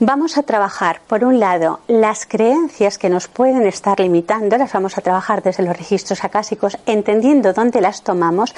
[0.00, 4.98] vamos a trabajar, por un lado, las creencias que nos pueden estar limitando, las vamos
[4.98, 8.54] a trabajar desde los registros acásicos, entendiendo dónde las tomamos,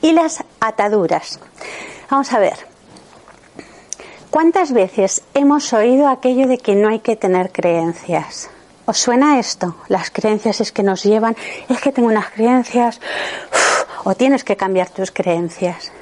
[0.00, 1.40] y las ataduras.
[2.10, 2.66] Vamos a ver.
[4.30, 8.50] ¿Cuántas veces hemos oído aquello de que no hay que tener creencias?
[8.84, 9.76] ¿Os suena esto?
[9.88, 11.36] Las creencias es que nos llevan,
[11.68, 13.00] es que tengo unas creencias,
[14.04, 15.92] o tienes que cambiar tus creencias.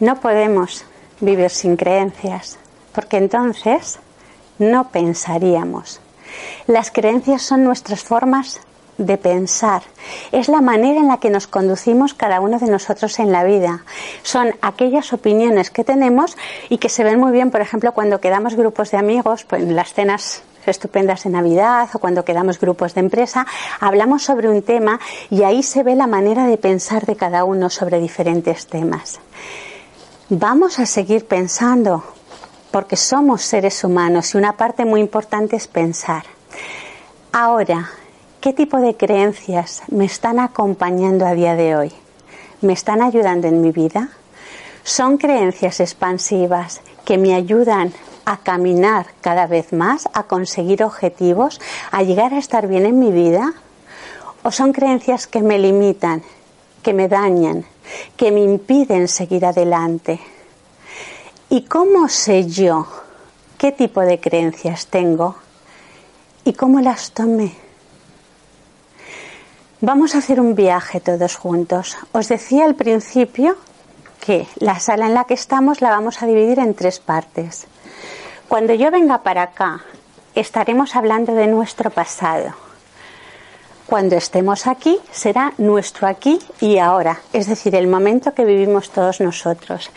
[0.00, 0.84] No podemos
[1.20, 2.58] vivir sin creencias,
[2.94, 3.98] porque entonces
[4.58, 6.00] no pensaríamos.
[6.66, 8.60] Las creencias son nuestras formas
[8.98, 9.82] de pensar.
[10.32, 13.84] Es la manera en la que nos conducimos cada uno de nosotros en la vida.
[14.22, 16.36] Son aquellas opiniones que tenemos
[16.68, 19.76] y que se ven muy bien, por ejemplo, cuando quedamos grupos de amigos, pues en
[19.76, 23.46] las cenas estupendas de Navidad o cuando quedamos grupos de empresa,
[23.80, 27.70] hablamos sobre un tema y ahí se ve la manera de pensar de cada uno
[27.70, 29.18] sobre diferentes temas
[30.30, 32.04] vamos a seguir pensando,
[32.70, 36.24] porque somos seres humanos y una parte muy importante es pensar.
[37.32, 37.90] Ahora,
[38.40, 41.92] ¿qué tipo de creencias me están acompañando a día de hoy?
[42.60, 44.10] ¿Me están ayudando en mi vida?
[44.82, 47.92] ¿Son creencias expansivas que me ayudan
[48.26, 51.58] a caminar cada vez más, a conseguir objetivos,
[51.90, 53.54] a llegar a estar bien en mi vida?
[54.42, 56.22] ¿O son creencias que me limitan,
[56.82, 57.64] que me dañan,
[58.16, 60.20] que me impiden seguir adelante.
[61.50, 62.86] ¿Y cómo sé yo
[63.56, 65.36] qué tipo de creencias tengo
[66.44, 67.54] y cómo las tomé?
[69.80, 71.96] Vamos a hacer un viaje todos juntos.
[72.12, 73.56] Os decía al principio
[74.20, 77.66] que la sala en la que estamos la vamos a dividir en tres partes.
[78.48, 79.82] Cuando yo venga para acá,
[80.34, 82.67] estaremos hablando de nuestro pasado
[83.88, 89.22] cuando estemos aquí será nuestro aquí y ahora, es decir, el momento que vivimos todos
[89.22, 89.90] nosotros.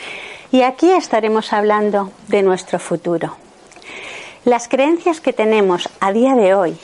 [0.50, 3.36] Y aquí estaremos hablando de nuestro futuro.
[4.46, 6.80] Las creencias que tenemos a día de hoy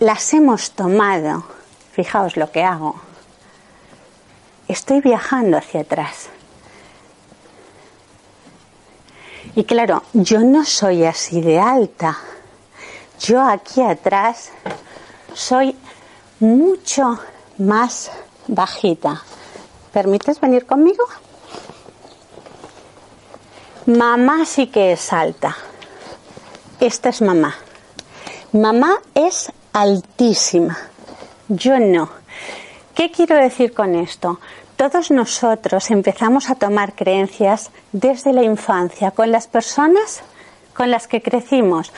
[0.00, 1.44] las hemos tomado,
[1.92, 2.98] fijaos lo que hago,
[4.68, 6.30] estoy viajando hacia atrás.
[9.54, 12.16] Y claro, yo no soy así de alta.
[13.20, 14.52] Yo aquí atrás
[15.36, 15.76] soy
[16.40, 17.18] mucho
[17.58, 18.10] más
[18.48, 19.22] bajita.
[19.92, 21.04] ¿Permites venir conmigo?
[23.84, 25.56] Mamá sí que es alta.
[26.80, 27.54] Esta es mamá.
[28.52, 30.76] Mamá es altísima.
[31.48, 32.08] Yo no.
[32.94, 34.40] ¿Qué quiero decir con esto?
[34.76, 40.22] Todos nosotros empezamos a tomar creencias desde la infancia con las personas
[40.74, 41.92] con las que crecimos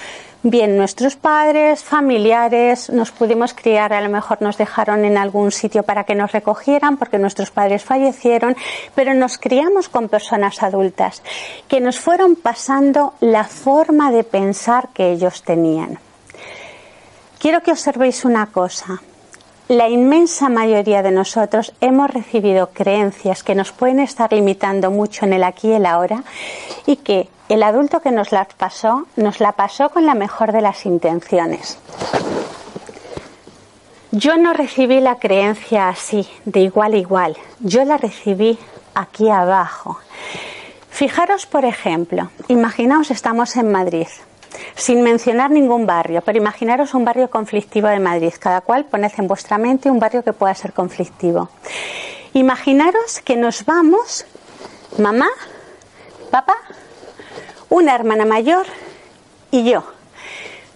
[0.50, 5.82] bien nuestros padres, familiares, nos pudimos criar, a lo mejor nos dejaron en algún sitio
[5.82, 8.56] para que nos recogieran porque nuestros padres fallecieron,
[8.94, 11.22] pero nos criamos con personas adultas
[11.68, 15.98] que nos fueron pasando la forma de pensar que ellos tenían.
[17.38, 19.00] Quiero que observéis una cosa.
[19.68, 25.34] La inmensa mayoría de nosotros hemos recibido creencias que nos pueden estar limitando mucho en
[25.34, 26.24] el aquí y el ahora
[26.86, 30.62] y que el adulto que nos las pasó, nos la pasó con la mejor de
[30.62, 31.78] las intenciones.
[34.10, 37.36] Yo no recibí la creencia así, de igual a igual.
[37.60, 38.58] Yo la recibí
[38.94, 39.98] aquí abajo.
[40.88, 44.08] Fijaros, por ejemplo, imaginaos estamos en Madrid,
[44.74, 48.32] sin mencionar ningún barrio, pero imaginaros un barrio conflictivo de Madrid.
[48.38, 51.48] Cada cual poned en vuestra mente un barrio que pueda ser conflictivo.
[52.32, 54.24] Imaginaros que nos vamos,
[54.98, 55.28] mamá,
[56.30, 56.56] papá,
[57.68, 58.66] una hermana mayor
[59.50, 59.82] y yo.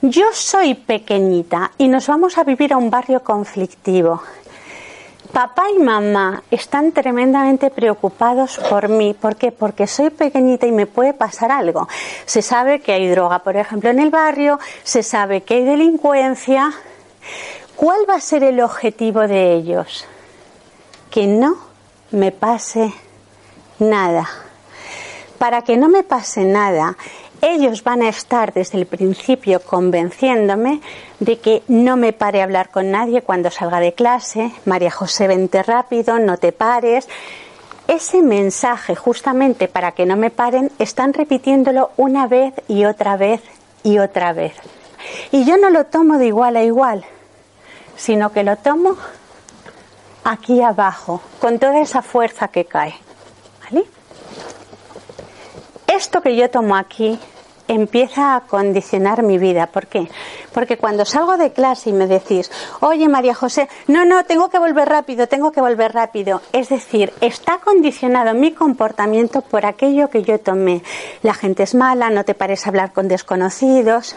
[0.00, 4.22] Yo soy pequeñita y nos vamos a vivir a un barrio conflictivo.
[5.32, 9.14] Papá y mamá están tremendamente preocupados por mí.
[9.18, 9.50] ¿Por qué?
[9.50, 11.88] Porque soy pequeñita y me puede pasar algo.
[12.26, 16.70] Se sabe que hay droga, por ejemplo, en el barrio, se sabe que hay delincuencia.
[17.76, 20.04] ¿Cuál va a ser el objetivo de ellos?
[21.10, 21.56] Que no
[22.10, 22.92] me pase
[23.78, 24.28] nada.
[25.38, 26.96] Para que no me pase nada,
[27.42, 30.80] ellos van a estar desde el principio convenciéndome
[31.18, 35.26] de que no me pare a hablar con nadie cuando salga de clase, María José,
[35.26, 37.08] vente rápido, no te pares.
[37.88, 43.42] Ese mensaje, justamente para que no me paren, están repitiéndolo una vez y otra vez
[43.82, 44.54] y otra vez.
[45.32, 47.04] Y yo no lo tomo de igual a igual,
[47.96, 48.96] sino que lo tomo
[50.22, 52.94] aquí abajo, con toda esa fuerza que cae.
[55.94, 57.18] Esto que yo tomo aquí
[57.68, 59.66] empieza a condicionar mi vida.
[59.66, 60.08] ¿Por qué?
[60.54, 62.50] Porque cuando salgo de clase y me decís,
[62.80, 66.40] oye María José, no, no, tengo que volver rápido, tengo que volver rápido.
[66.52, 70.82] Es decir, está condicionado mi comportamiento por aquello que yo tomé.
[71.22, 74.16] La gente es mala, no te pares a hablar con desconocidos.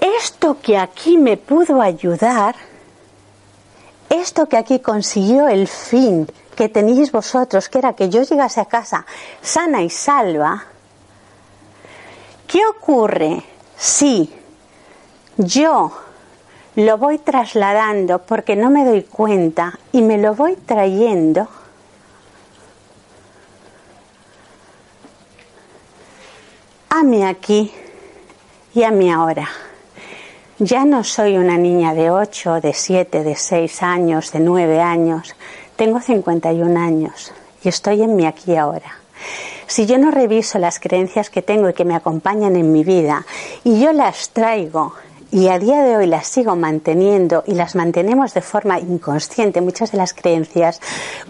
[0.00, 2.54] Esto que aquí me pudo ayudar,
[4.10, 8.64] esto que aquí consiguió el fin que tenéis vosotros, que era que yo llegase a
[8.64, 9.06] casa
[9.42, 10.64] sana y salva,
[12.46, 13.42] ¿Qué ocurre
[13.76, 14.32] si
[15.36, 15.92] yo
[16.76, 21.48] lo voy trasladando porque no me doy cuenta y me lo voy trayendo?
[26.90, 27.72] A mí aquí
[28.74, 29.48] y a mí ahora.
[30.58, 35.34] Ya no soy una niña de 8, de 7, de 6 años, de 9 años.
[35.76, 37.32] Tengo 51 años
[37.62, 38.96] y estoy en mi aquí ahora.
[39.66, 43.26] Si yo no reviso las creencias que tengo y que me acompañan en mi vida
[43.62, 44.94] y yo las traigo
[45.30, 49.92] y a día de hoy las sigo manteniendo y las mantenemos de forma inconsciente, muchas
[49.92, 50.80] de las creencias,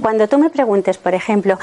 [0.01, 1.59] cuando tú me preguntes, por ejemplo,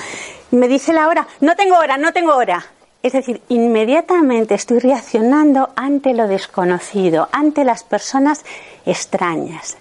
[0.52, 2.66] me dice la hora, no tengo hora, no tengo hora.
[3.02, 8.44] Es decir, inmediatamente estoy reaccionando ante lo desconocido, ante las personas
[8.86, 9.78] extrañas.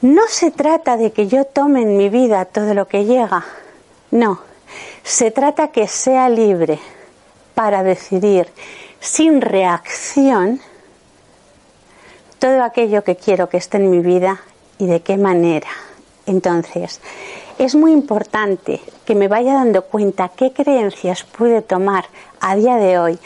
[0.00, 3.44] No se trata de que yo tome en mi vida todo lo que llega,
[4.12, 4.40] no,
[5.02, 6.78] se trata que sea libre
[7.54, 8.48] para decidir
[9.00, 10.60] sin reacción
[12.38, 14.40] todo aquello que quiero que esté en mi vida
[14.78, 15.68] y de qué manera.
[16.26, 17.00] Entonces,
[17.58, 22.04] es muy importante que me vaya dando cuenta qué creencias pude tomar
[22.40, 23.18] a día de hoy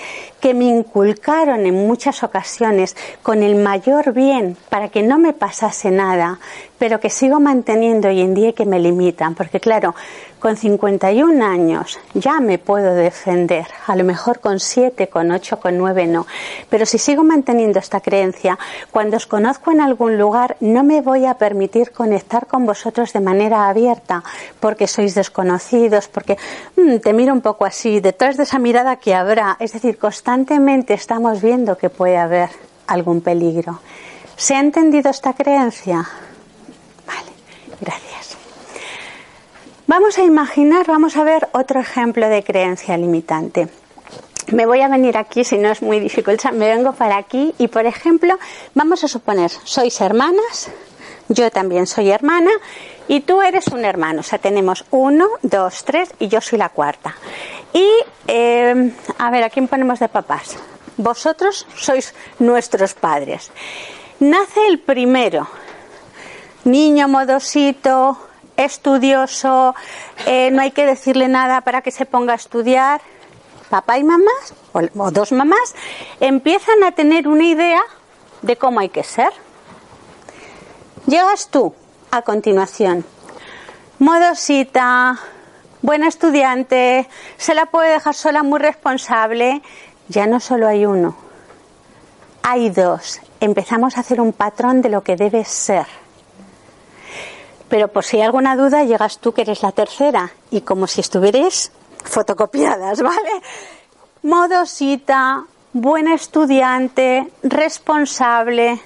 [0.43, 5.93] que me inculcaron en muchas ocasiones con el mayor bien para que no me pasase
[5.93, 6.41] nada,
[6.79, 9.37] pero que sigo manteniendo hoy en día y que me limitan.
[9.37, 9.95] Porque claro,
[10.41, 15.79] con 51 años ya me puedo defender, a lo mejor con 7, con 8, con
[15.79, 16.27] 9 no.
[16.69, 18.59] Pero si sigo manteniendo esta creencia,
[18.91, 23.21] cuando os conozco en algún lugar no me voy a permitir conectar con vosotros de
[23.21, 24.25] manera abierta
[24.59, 26.37] porque sois desconocidos, porque
[26.77, 29.57] mm, te miro un poco así, detrás de esa mirada que habrá.
[29.61, 32.49] Es decir, constantemente estamos viendo que puede haber
[32.87, 33.81] algún peligro.
[34.37, 36.09] ¿Se ha entendido esta creencia?
[37.07, 37.33] Vale,
[37.81, 38.37] gracias.
[39.87, 43.69] Vamos a imaginar, vamos a ver otro ejemplo de creencia limitante.
[44.53, 47.69] Me voy a venir aquí, si no es muy difícil, me vengo para aquí y,
[47.69, 48.39] por ejemplo,
[48.75, 50.71] vamos a suponer, sois hermanas,
[51.29, 52.51] yo también soy hermana
[53.09, 54.21] y tú eres un hermano.
[54.21, 57.15] O sea, tenemos uno, dos, tres y yo soy la cuarta.
[57.73, 57.89] Y,
[58.27, 60.57] eh, a ver, ¿a quién ponemos de papás?
[60.97, 63.51] Vosotros sois nuestros padres.
[64.21, 65.49] Nace el primero,
[66.65, 68.19] niño modosito,
[68.57, 69.75] estudioso,
[70.27, 73.01] eh, no hay que decirle nada para que se ponga a estudiar.
[73.71, 74.31] Papá y mamá,
[74.75, 75.75] o dos mamás,
[76.21, 77.81] empiezan a tener una idea
[78.43, 79.33] de cómo hay que ser.
[81.07, 81.75] Llegas tú
[82.13, 83.05] a continuación.
[83.99, 85.19] Modosita,
[85.81, 89.63] buena estudiante, se la puede dejar sola, muy responsable.
[90.09, 91.17] Ya no solo hay uno,
[92.43, 93.21] hay dos.
[93.41, 95.87] Empezamos a hacer un patrón de lo que debe ser.
[97.71, 101.01] Pero por si hay alguna duda, llegas tú que eres la tercera y como si
[101.01, 101.73] estuvierais
[102.05, 103.43] fotocopiadas, ¿vale?
[104.23, 108.83] Modosita, buena estudiante, responsable,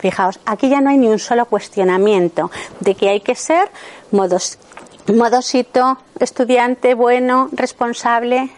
[0.00, 3.70] Fijaos, aquí ya no hay ni un solo cuestionamiento de que hay que ser
[4.10, 8.50] modosito, estudiante, bueno, responsable.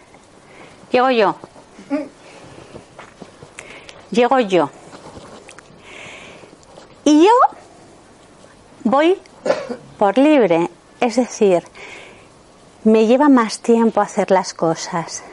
[0.93, 1.35] Llego yo.
[4.13, 4.71] Llego yo.
[7.05, 7.33] Y yo
[8.85, 9.19] voy
[9.99, 10.71] por libre,
[11.01, 11.65] es decir,
[12.85, 15.25] me lleva más tiempo hacer las cosas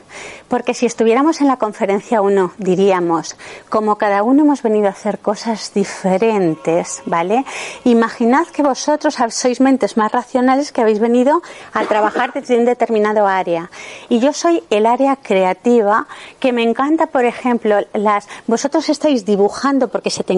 [0.47, 3.35] Porque si estuviéramos en la conferencia 1, diríamos,
[3.69, 7.45] como cada uno hemos venido a hacer cosas diferentes, ¿vale?
[7.83, 11.41] Imaginad que vosotros sois mentes más racionales que habéis venido
[11.73, 13.69] a trabajar desde un determinado área.
[14.09, 16.07] Y yo soy el área creativa,
[16.39, 20.35] que me encanta, por ejemplo, las, vosotros estáis dibujando porque se te,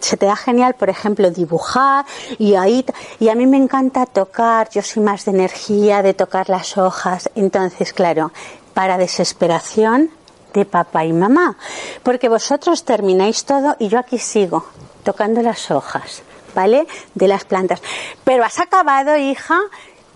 [0.00, 2.04] se te da genial, por ejemplo, dibujar
[2.38, 2.84] y ahí,
[3.20, 7.30] y a mí me encanta tocar, yo soy más de energía, de tocar las hojas.
[7.34, 8.32] Entonces, claro,
[8.74, 10.10] para desesperación
[10.52, 11.56] de papá y mamá,
[12.02, 14.66] porque vosotros termináis todo y yo aquí sigo
[15.02, 16.22] tocando las hojas,
[16.54, 16.86] ¿vale?
[17.14, 17.82] De las plantas.
[18.24, 19.58] Pero has acabado, hija.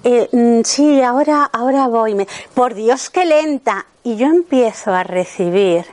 [0.05, 2.27] Eh, mm, sí, ahora, ahora voy.
[2.55, 3.87] por Dios, qué lenta.
[4.05, 5.85] Y yo empiezo a recibir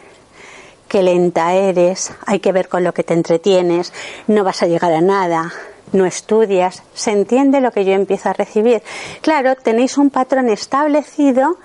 [0.87, 3.91] qué lenta eres, hay que ver con lo que te entretienes,
[4.27, 5.51] no vas a llegar a nada,
[5.91, 8.83] no estudias, se entiende lo que yo empiezo a recibir.
[9.21, 11.57] Claro, tenéis un patrón establecido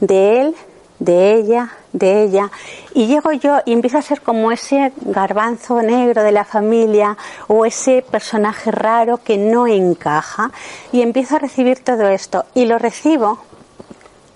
[0.00, 0.56] de él,
[0.98, 2.50] de ella, de ella,
[2.94, 7.16] y llego yo y empiezo a ser como ese garbanzo negro de la familia
[7.48, 10.50] o ese personaje raro que no encaja.
[10.92, 12.44] Y empiezo a recibir todo esto.
[12.54, 13.38] Y lo recibo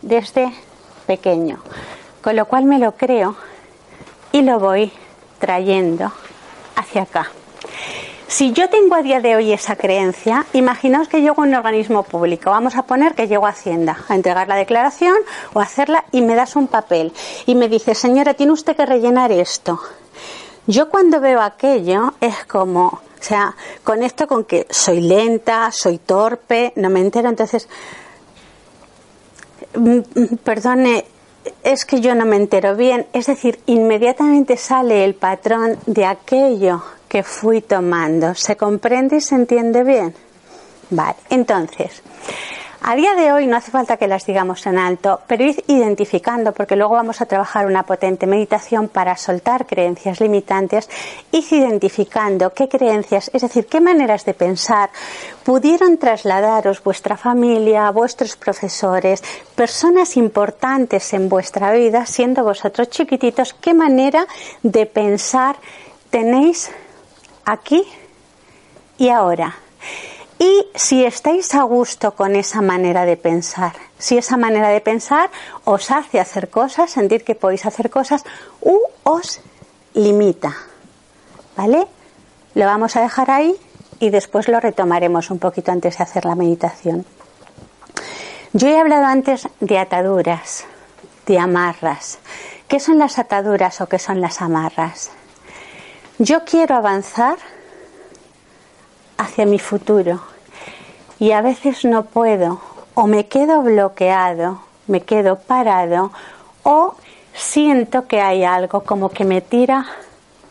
[0.02, 0.52] desde
[1.06, 1.62] pequeño,
[2.22, 3.36] con lo cual me lo creo
[4.32, 4.92] y lo voy
[5.38, 6.12] trayendo
[6.76, 7.30] hacia acá.
[8.26, 12.02] Si yo tengo a día de hoy esa creencia, imaginaos que llego a un organismo
[12.04, 12.50] público.
[12.50, 15.14] Vamos a poner que llego a Hacienda a entregar la declaración
[15.52, 17.12] o a hacerla y me das un papel
[17.46, 19.78] y me dice, señora, tiene usted que rellenar esto.
[20.66, 23.54] Yo cuando veo aquello es como, o sea,
[23.84, 27.28] conecto con que soy lenta, soy torpe, no me entero.
[27.28, 27.68] Entonces,
[29.74, 31.04] mm, mm, perdone,
[31.62, 33.06] es que yo no me entero bien.
[33.12, 36.82] Es decir, inmediatamente sale el patrón de aquello
[37.14, 38.34] que fui tomando.
[38.34, 40.12] ¿Se comprende y se entiende bien?
[40.90, 42.02] Vale, entonces,
[42.82, 46.74] a día de hoy no hace falta que las digamos en alto, pero identificando, porque
[46.74, 50.90] luego vamos a trabajar una potente meditación para soltar creencias limitantes,
[51.30, 54.90] identificando qué creencias, es decir, qué maneras de pensar
[55.44, 59.22] pudieron trasladaros vuestra familia, vuestros profesores,
[59.54, 64.26] personas importantes en vuestra vida, siendo vosotros chiquititos, qué manera
[64.64, 65.54] de pensar
[66.10, 66.72] tenéis
[67.44, 67.84] aquí
[68.98, 69.56] y ahora.
[70.38, 75.30] Y si estáis a gusto con esa manera de pensar, si esa manera de pensar
[75.64, 78.24] os hace hacer cosas, sentir que podéis hacer cosas,
[78.60, 79.40] u os
[79.94, 80.54] limita.
[81.56, 81.86] ¿Vale?
[82.54, 83.56] Lo vamos a dejar ahí
[84.00, 87.06] y después lo retomaremos un poquito antes de hacer la meditación.
[88.52, 90.64] Yo he hablado antes de ataduras,
[91.26, 92.18] de amarras.
[92.68, 95.10] ¿Qué son las ataduras o qué son las amarras?
[96.20, 97.38] Yo quiero avanzar
[99.18, 100.20] hacia mi futuro
[101.18, 102.60] y a veces no puedo
[102.94, 106.12] o me quedo bloqueado, me quedo parado
[106.62, 106.94] o
[107.34, 109.86] siento que hay algo como que me tira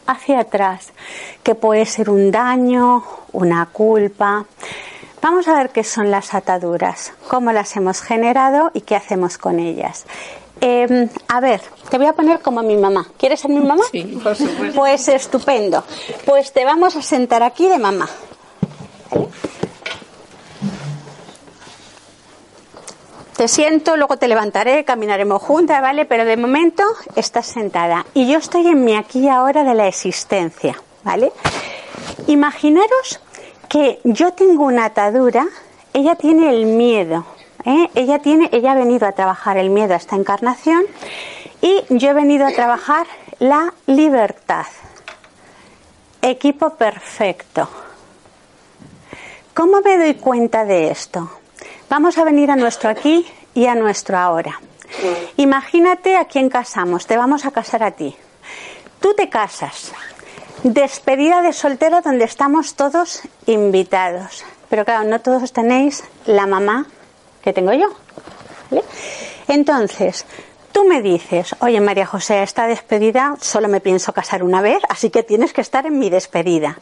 [0.06, 0.92] hacia atrás,
[1.44, 4.46] que puede ser un daño, una culpa.
[5.22, 9.60] Vamos a ver qué son las ataduras, cómo las hemos generado y qué hacemos con
[9.60, 10.06] ellas.
[10.66, 13.06] Em, a ver, te voy a poner como mi mamá.
[13.18, 13.84] ¿Quieres ser mi mamá?
[13.92, 14.80] Sí, por supuesto.
[14.80, 15.84] Pues estupendo.
[16.24, 18.08] Pues te vamos a sentar aquí de mamá.
[23.36, 26.06] Te siento, luego te levantaré, caminaremos juntas, ¿vale?
[26.06, 26.84] Pero de momento
[27.18, 28.06] estás sentada.
[28.14, 31.34] Y yo estoy en mi aquí y ahora de la existencia, ¿vale?
[32.28, 33.20] Imaginaros
[33.68, 35.46] que yo tengo una atadura,
[35.94, 37.26] ella tiene el miedo,
[37.66, 37.90] ¿eh?
[37.96, 40.84] Ella, tiene, ella ha venido a trabajar el miedo a esta encarnación
[41.62, 43.08] y yo he venido a trabajar
[43.40, 44.66] la libertad.
[46.22, 47.70] Equipo perfecto.
[49.54, 51.30] ¿Cómo me doy cuenta de esto?
[51.90, 54.60] Vamos a venir a nuestro aquí y a nuestro ahora.
[55.38, 57.06] Imagínate a quién casamos.
[57.06, 58.16] Te vamos a casar a ti.
[59.00, 59.92] Tú te casas.
[60.64, 64.46] Despedida de soltero donde estamos todos invitados.
[64.70, 66.88] Pero claro, no todos tenéis la mamá
[67.44, 67.90] que tengo yo.
[69.48, 70.26] Entonces,
[70.72, 75.10] tú me dices, oye María José, esta despedida solo me pienso casar una vez, así
[75.10, 76.78] que tienes que estar en mi despedida.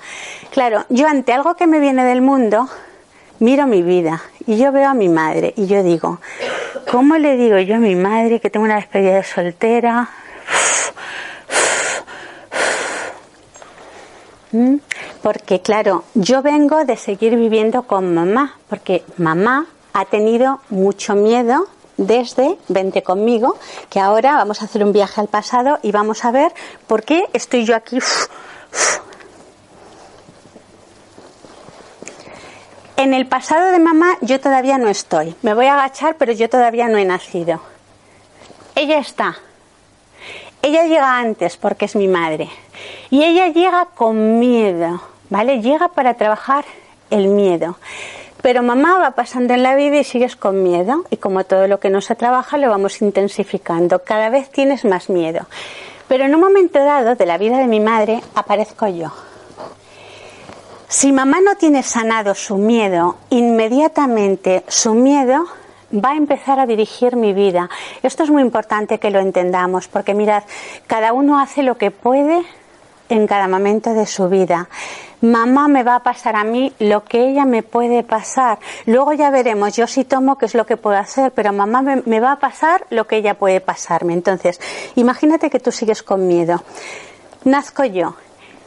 [0.51, 2.70] Claro, yo ante algo que me viene del mundo,
[3.39, 6.20] miro mi vida y yo veo a mi madre y yo digo,
[6.89, 10.10] ¿cómo le digo yo a mi madre que tengo una despedida de soltera?
[14.51, 14.75] ¿Mm?
[15.22, 21.68] Porque claro, yo vengo de seguir viviendo con mamá, porque mamá ha tenido mucho miedo
[21.98, 23.58] desde Vente conmigo,
[23.90, 26.54] que ahora vamos a hacer un viaje al pasado y vamos a ver
[26.88, 28.00] por qué estoy yo aquí.
[32.98, 35.36] En el pasado de mamá yo todavía no estoy.
[35.42, 37.60] Me voy a agachar, pero yo todavía no he nacido.
[38.76, 39.38] ella está.
[40.62, 42.48] Ella llega antes porque es mi madre.
[43.10, 45.62] Y ella llega con miedo, ¿vale?
[45.62, 46.66] Llega para trabajar
[47.10, 47.78] el miedo.
[48.42, 51.04] Pero mamá va pasando en la vida y sigues con miedo.
[51.12, 54.04] Y como todo lo que no se trabaja, lo vamos intensificando.
[54.04, 55.46] Cada vez tienes más miedo.
[56.08, 59.12] Pero en un momento dado de la vida de mi madre aparezco yo.
[60.88, 65.46] Si mamá no tiene sanado su miedo, inmediatamente su miedo
[65.94, 67.70] va a empezar a dirigir mi vida.
[68.04, 70.44] Esto es muy importante que lo entendamos, porque mirad,
[70.88, 72.44] cada uno hace lo que puede
[73.12, 74.70] en cada momento de su vida.
[75.20, 78.58] Mamá me va a pasar a mí lo que ella me puede pasar.
[78.86, 82.01] Luego ya veremos, yo sí tomo qué es lo que puedo hacer, pero mamá me,
[82.06, 84.13] me va a pasar lo que ella puede pasarme.
[84.13, 84.60] Entonces,
[84.96, 86.63] imagínate que tú sigues con miedo.
[87.44, 88.15] Nazco yo,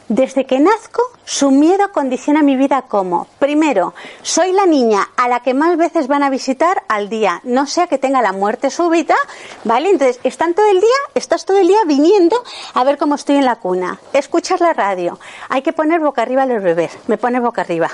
[0.07, 5.39] desde que nazco, su miedo condiciona mi vida como, primero, soy la niña a la
[5.41, 9.15] que más veces van a visitar al día, no sea que tenga la muerte súbita,
[9.63, 9.89] ¿vale?
[9.89, 12.41] Entonces, están todo el día, estás todo el día viniendo
[12.73, 15.19] a ver cómo estoy en la cuna, escuchas la radio,
[15.49, 17.89] hay que poner boca arriba a los bebés, me pone boca arriba,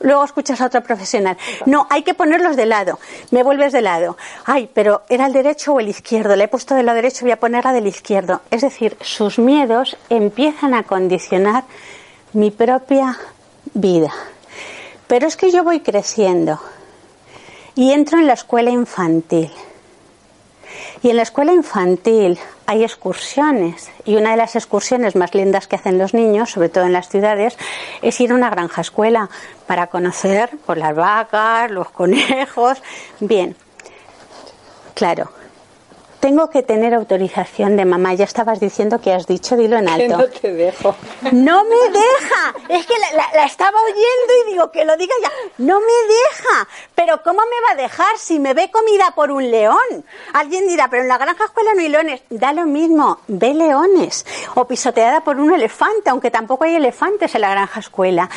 [0.00, 1.36] luego escuchas a otro profesional.
[1.66, 2.98] No, hay que ponerlos de lado.
[3.30, 4.16] Me vuelves de lado.
[4.44, 6.36] Ay, pero ¿era el derecho o el izquierdo?
[6.36, 8.42] Le he puesto de lado derecho, voy a ponerla del izquierdo.
[8.50, 11.64] Es decir, sus miedos empiezan a condicionar
[12.32, 13.18] mi propia
[13.74, 14.12] vida.
[15.06, 16.60] Pero es que yo voy creciendo
[17.74, 19.50] y entro en la escuela infantil.
[21.02, 22.38] Y en la escuela infantil
[22.68, 26.84] hay excursiones y una de las excursiones más lindas que hacen los niños, sobre todo
[26.84, 27.56] en las ciudades,
[28.02, 29.30] es ir a una granja escuela
[29.66, 32.82] para conocer por las vacas, los conejos.
[33.20, 33.56] Bien,
[34.92, 35.30] claro,
[36.20, 38.14] tengo que tener autorización de mamá.
[38.14, 40.16] Ya estabas diciendo que has dicho, dilo en alto.
[40.16, 40.94] Que no te dejo.
[41.32, 42.54] No me deja.
[42.68, 45.30] Es que la, la, estaba oyendo y digo que lo diga ya.
[45.58, 46.68] No me deja.
[46.94, 50.04] Pero ¿cómo me va a dejar si me ve comida por un león?
[50.32, 52.22] Alguien dirá, pero en la granja escuela no hay leones.
[52.30, 54.26] Da lo mismo, ve leones.
[54.54, 58.28] O pisoteada por un elefante, aunque tampoco hay elefantes en la granja escuela.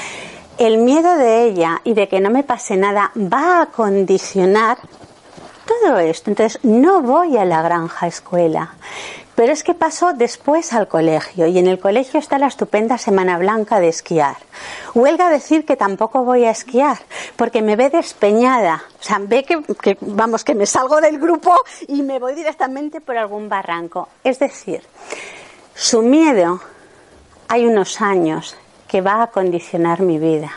[0.57, 4.77] El miedo de ella y de que no me pase nada va a condicionar
[5.71, 6.29] todo esto.
[6.29, 8.73] Entonces, no voy a la granja escuela.
[9.35, 13.37] Pero es que paso después al colegio y en el colegio está la estupenda Semana
[13.37, 14.35] Blanca de esquiar.
[14.93, 16.97] Huelga decir que tampoco voy a esquiar
[17.37, 18.83] porque me ve despeñada.
[18.99, 21.55] O sea, ve que, que, vamos, que me salgo del grupo
[21.87, 24.09] y me voy directamente por algún barranco.
[24.23, 24.83] Es decir,
[25.73, 26.59] su miedo
[27.47, 28.57] hay unos años
[28.87, 30.51] que va a condicionar mi vida.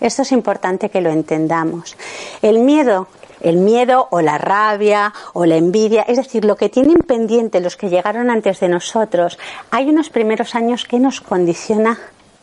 [0.00, 1.96] Esto es importante que lo entendamos.
[2.42, 3.08] El miedo
[3.40, 7.76] el miedo o la rabia o la envidia, es decir, lo que tienen pendiente los
[7.76, 9.38] que llegaron antes de nosotros,
[9.70, 11.98] hay unos primeros años que nos condiciona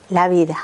[0.10, 0.58] la vida.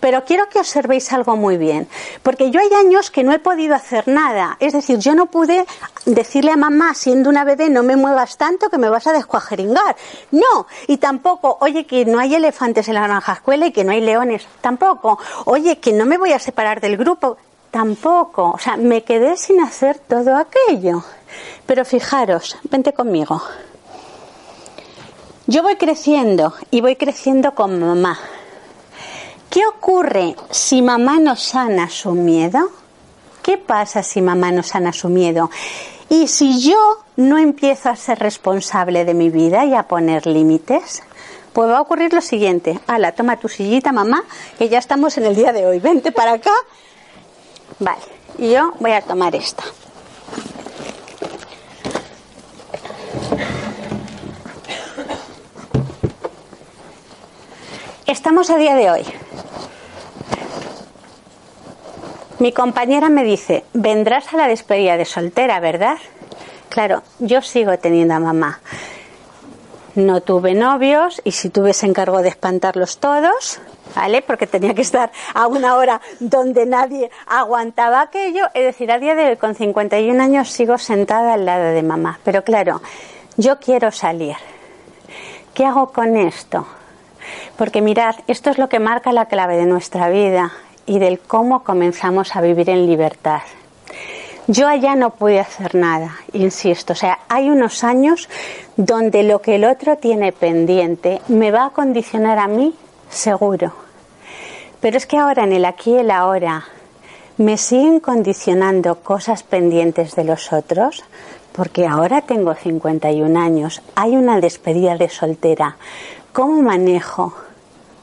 [0.00, 1.86] Pero quiero que observéis algo muy bien,
[2.24, 4.56] porque yo hay años que no he podido hacer nada.
[4.58, 5.64] Es decir, yo no pude
[6.06, 9.94] decirle a mamá, siendo una bebé, no me muevas tanto que me vas a descuajeringar.
[10.32, 13.92] No, y tampoco, oye, que no hay elefantes en la granja escuela y que no
[13.92, 14.44] hay leones.
[14.60, 17.36] Tampoco, oye, que no me voy a separar del grupo
[17.72, 21.02] tampoco, o sea, me quedé sin hacer todo aquello.
[21.66, 23.42] Pero fijaros, vente conmigo.
[25.46, 28.18] Yo voy creciendo y voy creciendo con mamá.
[29.50, 32.70] ¿Qué ocurre si mamá no sana su miedo?
[33.42, 35.50] ¿Qué pasa si mamá no sana su miedo?
[36.10, 41.02] Y si yo no empiezo a ser responsable de mi vida y a poner límites,
[41.54, 42.78] pues va a ocurrir lo siguiente.
[42.86, 44.24] Ala, toma tu sillita, mamá,
[44.58, 45.80] que ya estamos en el día de hoy.
[45.80, 46.52] Vente para acá
[47.78, 48.02] Vale,
[48.38, 49.64] y yo voy a tomar esta.
[58.06, 59.04] Estamos a día de hoy.
[62.38, 65.96] Mi compañera me dice, vendrás a la despedida de soltera, ¿verdad?
[66.68, 68.60] Claro, yo sigo teniendo a mamá.
[69.94, 73.60] No tuve novios y si tuve se encargó de espantarlos todos.
[73.94, 74.22] ¿Vale?
[74.22, 78.46] Porque tenía que estar a una hora donde nadie aguantaba aquello.
[78.54, 82.18] Es decir, a día de hoy, con 51 años, sigo sentada al lado de mamá.
[82.24, 82.82] Pero claro,
[83.36, 84.36] yo quiero salir.
[85.54, 86.66] ¿Qué hago con esto?
[87.56, 90.52] Porque mirad, esto es lo que marca la clave de nuestra vida
[90.86, 93.42] y del cómo comenzamos a vivir en libertad.
[94.48, 96.94] Yo allá no pude hacer nada, insisto.
[96.94, 98.28] O sea, hay unos años
[98.76, 102.74] donde lo que el otro tiene pendiente me va a condicionar a mí
[103.08, 103.72] seguro.
[104.82, 106.64] Pero es que ahora, en el aquí y el ahora,
[107.38, 111.02] me siguen condicionando cosas pendientes de los otros,
[111.52, 115.76] porque ahora tengo 51 años, hay una despedida de soltera.
[116.34, 117.32] ¿Cómo manejo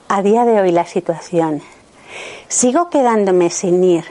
[0.08, 1.62] a día de hoy la situación?
[2.48, 4.06] ¿Sigo quedándome sin ir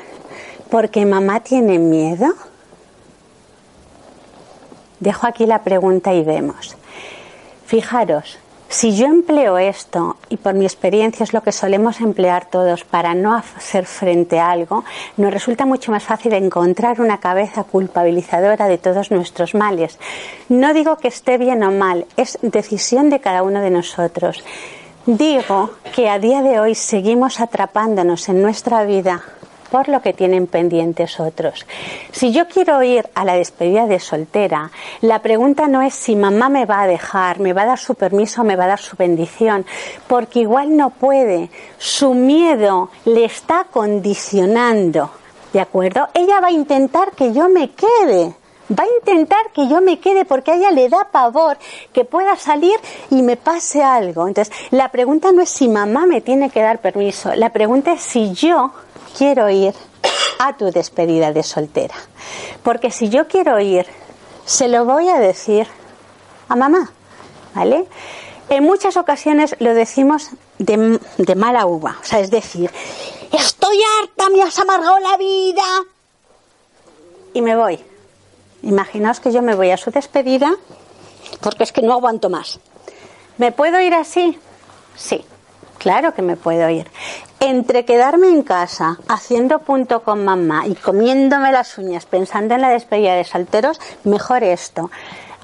[0.70, 2.34] porque mamá tiene miedo?
[5.00, 6.76] dejo aquí la pregunta y vemos.
[7.66, 12.84] Fijaros, si yo empleo esto, y por mi experiencia es lo que solemos emplear todos
[12.84, 14.84] para no hacer frente a algo,
[15.16, 19.98] nos resulta mucho más fácil encontrar una cabeza culpabilizadora de todos nuestros males.
[20.50, 24.44] No digo que esté bien o mal, es decisión de cada uno de nosotros.
[25.06, 29.22] Digo que a día de hoy seguimos atrapándonos en nuestra vida
[29.70, 31.66] por lo que tienen pendientes otros.
[32.12, 36.48] Si yo quiero ir a la despedida de soltera, la pregunta no es si mamá
[36.48, 38.96] me va a dejar, me va a dar su permiso me va a dar su
[38.96, 39.64] bendición,
[40.06, 41.50] porque igual no puede.
[41.78, 45.10] Su miedo le está condicionando.
[45.52, 46.08] ¿De acuerdo?
[46.14, 48.34] Ella va a intentar que yo me quede
[48.70, 51.56] va a intentar que yo me quede porque a ella le da pavor
[51.92, 52.78] que pueda salir
[53.10, 54.28] y me pase algo.
[54.28, 58.02] Entonces, la pregunta no es si mamá me tiene que dar permiso, la pregunta es
[58.02, 58.72] si yo
[59.18, 59.74] quiero ir
[60.38, 61.96] a tu despedida de soltera.
[62.62, 63.86] Porque si yo quiero ir,
[64.46, 65.66] se lo voy a decir
[66.48, 66.92] a mamá,
[67.54, 67.86] ¿vale?
[68.48, 72.70] En muchas ocasiones lo decimos de, de mala uva, o sea, es decir,
[73.32, 75.64] estoy harta, me has amargado la vida
[77.34, 77.84] y me voy.
[78.62, 80.54] Imaginaos que yo me voy a su despedida
[81.40, 82.60] porque es que no aguanto más.
[83.36, 84.38] ¿Me puedo ir así?
[84.96, 85.24] Sí,
[85.78, 86.88] claro que me puedo ir
[87.40, 92.70] entre quedarme en casa haciendo punto con mamá y comiéndome las uñas pensando en la
[92.70, 94.90] despedida de salteros, mejor esto.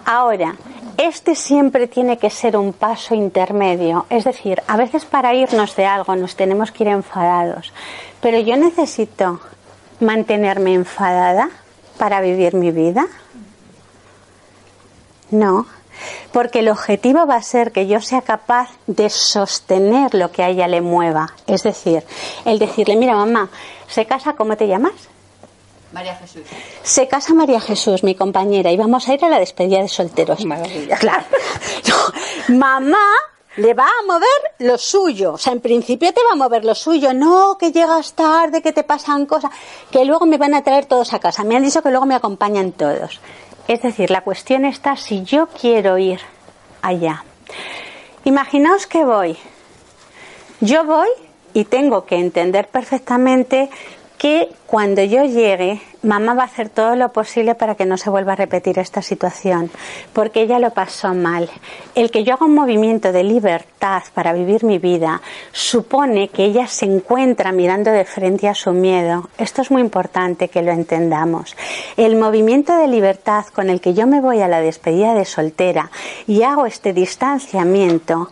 [0.04, 0.56] Ahora,
[0.98, 4.06] este siempre tiene que ser un paso intermedio.
[4.10, 7.72] Es decir, a veces para irnos de algo nos tenemos que ir enfadados.
[8.20, 9.40] Pero yo necesito
[10.00, 11.48] mantenerme enfadada
[11.96, 13.06] para vivir mi vida.
[15.30, 15.66] No,
[16.34, 20.48] porque el objetivo va a ser que yo sea capaz de sostener lo que a
[20.48, 21.32] ella le mueva.
[21.46, 22.02] Es decir,
[22.44, 23.48] el decirle, mira mamá,
[23.86, 24.94] se casa, ¿cómo te llamas?
[25.92, 26.42] María Jesús.
[26.82, 30.44] Se casa María Jesús, mi compañera, y vamos a ir a la despedida de solteros.
[30.44, 30.96] Maravilla.
[30.96, 31.24] Claro.
[32.48, 32.98] mamá
[33.56, 35.34] le va a mover lo suyo.
[35.34, 37.14] O sea, en principio te va a mover lo suyo.
[37.14, 39.52] No, que llegas tarde, que te pasan cosas,
[39.92, 41.44] que luego me van a traer todos a casa.
[41.44, 43.20] Me han dicho que luego me acompañan todos.
[43.68, 46.20] Es decir, la cuestión está si yo quiero ir
[46.82, 47.24] allá.
[48.24, 49.38] Imaginaos que voy.
[50.60, 51.08] Yo voy
[51.54, 53.70] y tengo que entender perfectamente
[54.18, 58.10] que cuando yo llegue, mamá va a hacer todo lo posible para que no se
[58.10, 59.70] vuelva a repetir esta situación,
[60.12, 61.50] porque ella lo pasó mal.
[61.94, 65.20] El que yo haga un movimiento de libertad para vivir mi vida
[65.52, 69.28] supone que ella se encuentra mirando de frente a su miedo.
[69.38, 71.56] Esto es muy importante que lo entendamos.
[71.96, 75.90] El movimiento de libertad con el que yo me voy a la despedida de soltera
[76.26, 78.30] y hago este distanciamiento,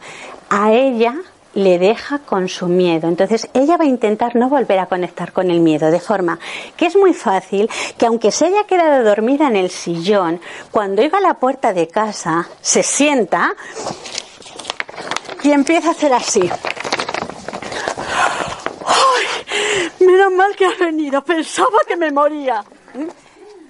[0.49, 1.15] a ella
[1.55, 3.09] le deja con su miedo.
[3.09, 6.39] Entonces ella va a intentar no volver a conectar con el miedo, de forma
[6.77, 11.19] que es muy fácil que aunque se haya quedado dormida en el sillón, cuando llega
[11.19, 13.55] a la puerta de casa, se sienta
[15.43, 16.51] y empieza a hacer así.
[18.87, 20.07] ¡Ay!
[20.07, 22.65] Menos mal que has venido, pensaba que me moría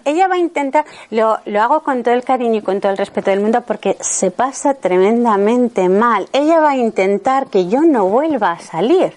[0.05, 2.99] ella va a intentar, lo, lo hago con todo el cariño y con todo el
[2.99, 6.29] respeto del mundo porque se pasa tremendamente mal.
[6.33, 9.12] Ella va a intentar que yo no vuelva a salir.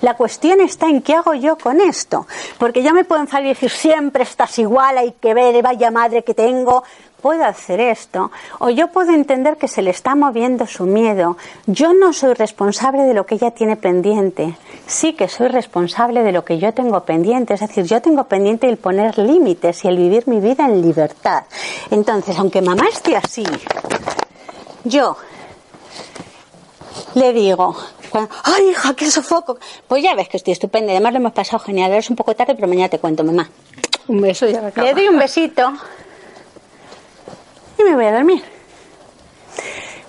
[0.00, 2.26] La cuestión está en qué hago yo con esto.
[2.58, 6.22] Porque yo me puedo enfadar y decir siempre estás igual, hay que ver, vaya madre
[6.24, 6.84] que tengo
[7.20, 11.36] puedo hacer esto, o yo puedo entender que se le está moviendo su miedo.
[11.66, 16.32] Yo no soy responsable de lo que ella tiene pendiente, sí que soy responsable de
[16.32, 19.96] lo que yo tengo pendiente, es decir, yo tengo pendiente el poner límites y el
[19.96, 21.44] vivir mi vida en libertad.
[21.90, 23.44] Entonces, aunque mamá esté así,
[24.84, 25.16] yo
[27.14, 27.76] le digo,
[28.44, 31.92] ay hija, qué sofoco, pues ya ves que estoy estupenda, además lo hemos pasado genial,
[31.94, 33.48] es un poco tarde, pero mañana te cuento, mamá.
[34.06, 35.72] Un beso ya Le doy un besito
[37.78, 38.42] y me voy a dormir.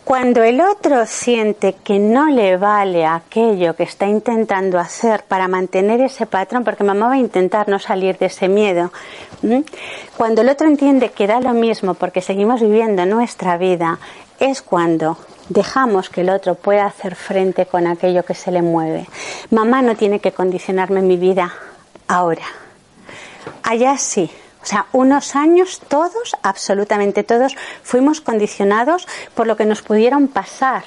[0.03, 6.01] Cuando el otro siente que no le vale aquello que está intentando hacer para mantener
[6.01, 8.91] ese patrón, porque mamá va a intentar no salir de ese miedo,
[10.17, 13.99] cuando el otro entiende que da lo mismo porque seguimos viviendo nuestra vida,
[14.39, 15.15] es cuando
[15.49, 19.07] dejamos que el otro pueda hacer frente con aquello que se le mueve.
[19.51, 21.53] Mamá no tiene que condicionarme mi vida
[22.07, 22.45] ahora.
[23.61, 29.81] Allá sí, o sea, unos años todos, absolutamente todos, fuimos condicionados por lo que nos
[29.81, 30.83] pudieron pasar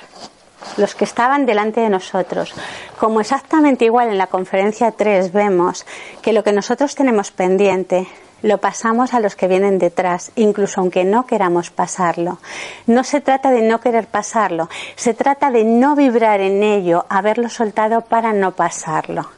[0.76, 2.54] los que estaban delante de nosotros.
[2.98, 5.86] Como exactamente igual en la conferencia 3 vemos
[6.20, 8.06] que lo que nosotros tenemos pendiente
[8.42, 12.38] lo pasamos a los que vienen detrás, incluso aunque no queramos pasarlo.
[12.86, 17.48] No se trata de no querer pasarlo, se trata de no vibrar en ello, haberlo
[17.48, 19.30] soltado para no pasarlo.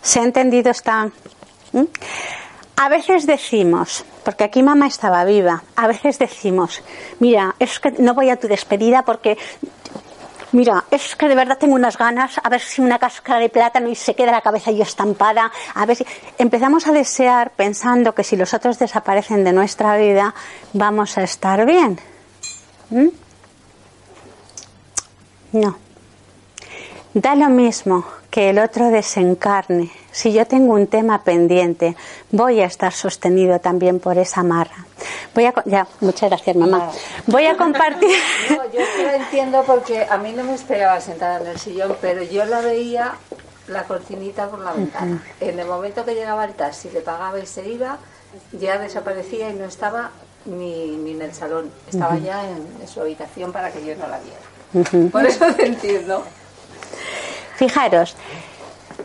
[0.00, 1.10] ¿Se ha entendido esta?
[2.76, 5.62] A veces decimos, porque aquí mamá estaba viva.
[5.76, 6.82] A veces decimos,
[7.20, 9.38] mira, es que no voy a tu despedida porque
[10.52, 13.88] Mira, es que de verdad tengo unas ganas, a ver si una cáscara de plátano
[13.90, 16.06] y se queda la cabeza yo estampada, a ver si
[16.38, 20.34] empezamos a desear pensando que si los otros desaparecen de nuestra vida,
[20.72, 21.98] vamos a estar bien.
[22.90, 23.08] ¿Mm?
[25.52, 25.76] No.
[27.12, 29.90] Da lo mismo que el otro desencarne.
[30.16, 31.94] Si yo tengo un tema pendiente,
[32.30, 34.86] voy a estar sostenido también por esa marra.
[35.34, 36.90] Voy a ya, muchas gracias, mamá.
[37.26, 38.16] Voy a compartir.
[38.48, 42.46] yo lo entiendo porque a mí no me esperaba sentada en el sillón, pero yo
[42.46, 43.12] la veía
[43.68, 45.22] la cortinita por la ventana.
[45.38, 47.98] En el momento que llegaba el taxi, le pagaba y se iba,
[48.52, 50.12] ya desaparecía y no estaba
[50.46, 54.18] ni, ni en el salón, estaba ya en, su habitación para que yo no la
[54.20, 55.10] viera.
[55.10, 56.24] Por eso te entiendo.
[57.56, 58.16] Fijaros,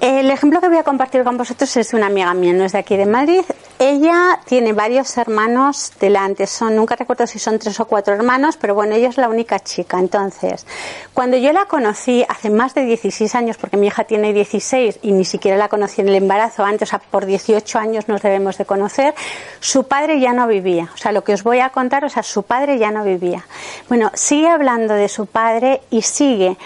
[0.02, 2.72] el ejemplo que voy a compartir con vosotros es de una amiga mía, no es
[2.72, 3.44] de aquí de Madrid.
[3.78, 8.74] Ella tiene varios hermanos delante, son, nunca recuerdo si son tres o cuatro hermanos, pero
[8.74, 10.00] bueno, ella es la única chica.
[10.00, 10.66] Entonces,
[11.14, 15.12] cuando yo la conocí hace más de 16 años, porque mi hija tiene 16 y
[15.12, 18.58] ni siquiera la conocí en el embarazo, antes, o sea, por 18 años nos debemos
[18.58, 19.14] de conocer,
[19.60, 20.90] su padre ya no vivía.
[20.96, 23.46] O sea, lo que os voy a contar, o sea, su padre ya no vivía.
[23.88, 26.58] Bueno, sigue hablando de su padre y sigue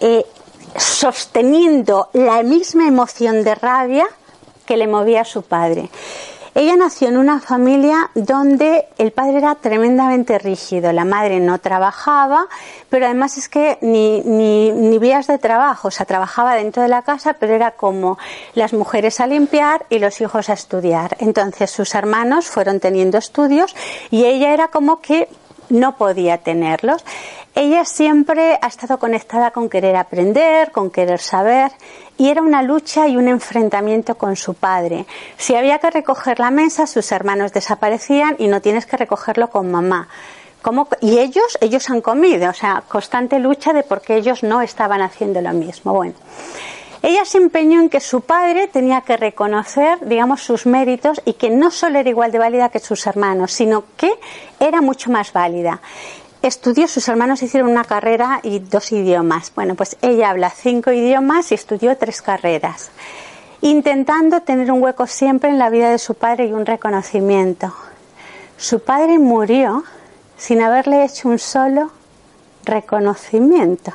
[0.00, 0.24] eh,
[0.76, 4.06] sosteniendo la misma emoción de rabia
[4.66, 5.90] que le movía a su padre.
[6.54, 12.48] Ella nació en una familia donde el padre era tremendamente rígido, la madre no trabajaba,
[12.90, 16.88] pero además es que ni, ni, ni, vías de trabajo, o sea, trabajaba dentro de
[16.88, 18.18] la casa, pero era como
[18.54, 21.16] las mujeres a limpiar y los hijos a estudiar.
[21.20, 23.76] Entonces sus hermanos fueron teniendo estudios
[24.10, 25.28] y ella era como que
[25.68, 27.04] no podía tenerlos.
[27.60, 31.72] Ella siempre ha estado conectada con querer aprender, con querer saber,
[32.16, 35.06] y era una lucha y un enfrentamiento con su padre.
[35.36, 39.72] Si había que recoger la mesa, sus hermanos desaparecían y no tienes que recogerlo con
[39.72, 40.06] mamá.
[41.00, 45.02] Y ellos, ellos han comido, o sea, constante lucha de por qué ellos no estaban
[45.02, 45.92] haciendo lo mismo.
[45.92, 46.14] Bueno,
[47.02, 51.50] ella se empeñó en que su padre tenía que reconocer, digamos, sus méritos y que
[51.50, 54.12] no solo era igual de válida que sus hermanos, sino que
[54.60, 55.80] era mucho más válida.
[56.40, 59.52] Estudió, sus hermanos hicieron una carrera y dos idiomas.
[59.54, 62.90] Bueno, pues ella habla cinco idiomas y estudió tres carreras,
[63.60, 67.74] intentando tener un hueco siempre en la vida de su padre y un reconocimiento.
[68.56, 69.82] Su padre murió
[70.36, 71.90] sin haberle hecho un solo
[72.64, 73.92] reconocimiento.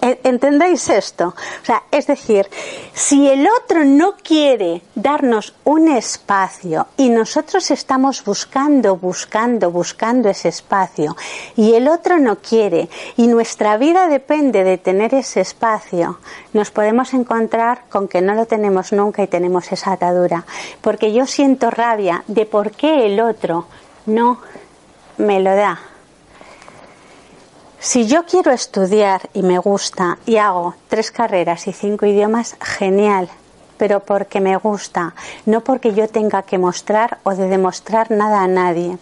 [0.00, 1.34] ¿Entendéis esto?
[1.62, 2.48] O sea, es decir,
[2.94, 10.48] si el otro no quiere darnos un espacio y nosotros estamos buscando, buscando, buscando ese
[10.48, 11.16] espacio
[11.56, 16.18] y el otro no quiere y nuestra vida depende de tener ese espacio,
[16.52, 20.44] nos podemos encontrar con que no lo tenemos nunca y tenemos esa atadura.
[20.80, 23.66] Porque yo siento rabia de por qué el otro
[24.06, 24.38] no
[25.18, 25.89] me lo da.
[27.82, 33.30] Si yo quiero estudiar y me gusta y hago tres carreras y cinco idiomas, genial,
[33.78, 35.14] pero porque me gusta,
[35.46, 38.98] no porque yo tenga que mostrar o de demostrar nada a nadie.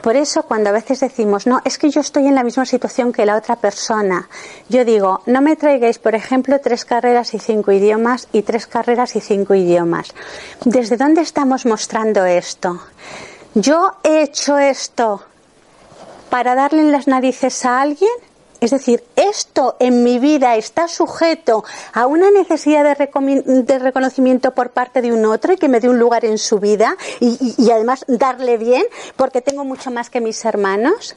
[0.00, 3.12] Por eso cuando a veces decimos, no, es que yo estoy en la misma situación
[3.12, 4.26] que la otra persona,
[4.70, 9.16] yo digo, no me traigáis, por ejemplo, tres carreras y cinco idiomas y tres carreras
[9.16, 10.14] y cinco idiomas.
[10.64, 12.80] ¿Desde dónde estamos mostrando esto?
[13.52, 15.22] Yo he hecho esto
[16.34, 18.10] para darle en las narices a alguien?
[18.60, 25.00] Es decir, esto en mi vida está sujeto a una necesidad de, reconocimiento por parte
[25.00, 28.56] de un otro y que me dé un lugar en su vida y, además darle
[28.56, 28.82] bien
[29.14, 31.14] porque tengo mucho más que mis hermanos.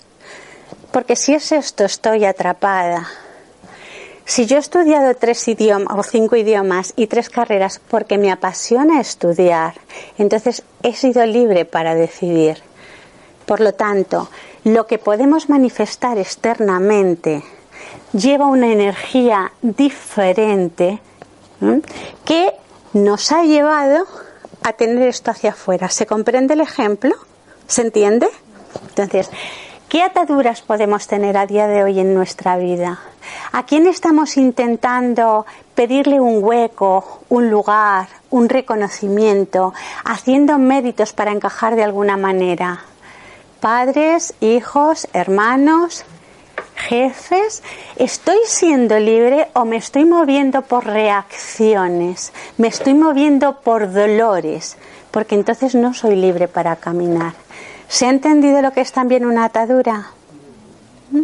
[0.92, 3.10] Porque si es esto, estoy atrapada.
[4.24, 9.02] Si yo he estudiado tres idiomas o cinco idiomas y tres carreras porque me apasiona
[9.02, 9.74] estudiar,
[10.20, 12.62] entonces he sido libre para decidir.
[13.48, 14.30] Por lo tanto,
[14.68, 17.42] lo que podemos manifestar externamente
[18.12, 21.00] lleva una energía diferente
[22.26, 22.52] que
[22.92, 24.06] nos ha llevado
[24.64, 25.90] a tener esto hacia afuera.
[25.90, 27.16] ¿Se comprende el ejemplo?
[27.68, 28.28] ¿Se entiende?
[28.90, 29.30] Entonces,
[29.88, 33.00] ¿qué ataduras podemos tener a día de hoy en nuestra vida?
[33.54, 41.78] ¿A quién estamos intentando pedirle un hueco, un lugar, un reconocimiento, haciendo méritos para encajar
[41.78, 42.84] de alguna manera?
[43.60, 46.06] Padres, hijos, hermanos,
[46.76, 47.64] jefes,
[47.98, 52.32] ¿estoy siendo libre o me estoy moviendo por reacciones?
[52.58, 54.78] Me estoy moviendo por dolores,
[55.12, 57.34] porque entonces no soy libre para caminar.
[57.88, 60.12] ¿Se ha entendido lo que es también una atadura?
[61.12, 61.24] ¿Mm?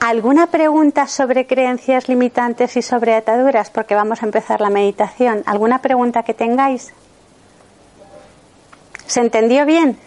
[0.00, 3.70] ¿Alguna pregunta sobre creencias limitantes y sobre ataduras?
[3.70, 5.42] Porque vamos a empezar la meditación.
[5.46, 6.92] ¿Alguna pregunta que tengáis?
[9.06, 9.98] ¿Se entendió bien?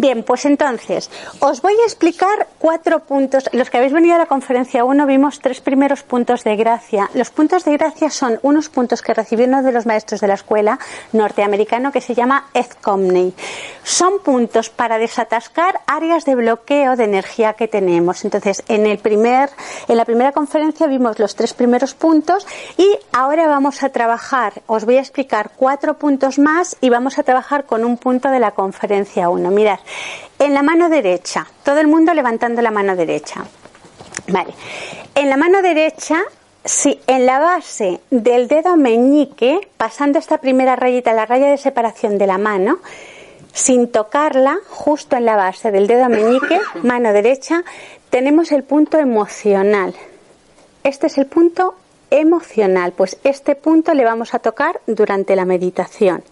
[0.00, 3.50] Bien, pues entonces, os voy a explicar cuatro puntos.
[3.52, 7.10] Los que habéis venido a la conferencia 1 vimos tres primeros puntos de gracia.
[7.14, 10.34] Los puntos de gracia son unos puntos que recibió uno de los maestros de la
[10.34, 10.78] escuela
[11.12, 13.34] norteamericano que se llama Ed Comney.
[13.82, 18.24] Son puntos para desatascar áreas de bloqueo de energía que tenemos.
[18.24, 19.50] Entonces, en, el primer,
[19.88, 24.84] en la primera conferencia vimos los tres primeros puntos y ahora vamos a trabajar, os
[24.84, 28.52] voy a explicar cuatro puntos más y vamos a trabajar con un punto de la
[28.52, 29.50] conferencia 1.
[29.50, 29.80] Mirad,
[30.38, 33.44] en la mano derecha, todo el mundo levantando la mano derecha.
[34.28, 34.52] Vale.
[35.14, 36.22] En la mano derecha,
[36.64, 42.18] si en la base del dedo meñique, pasando esta primera rayita, la raya de separación
[42.18, 42.78] de la mano,
[43.52, 47.64] sin tocarla, justo en la base del dedo meñique, mano derecha,
[48.10, 49.94] tenemos el punto emocional.
[50.84, 51.74] Este es el punto
[52.10, 56.22] emocional, pues este punto le vamos a tocar durante la meditación.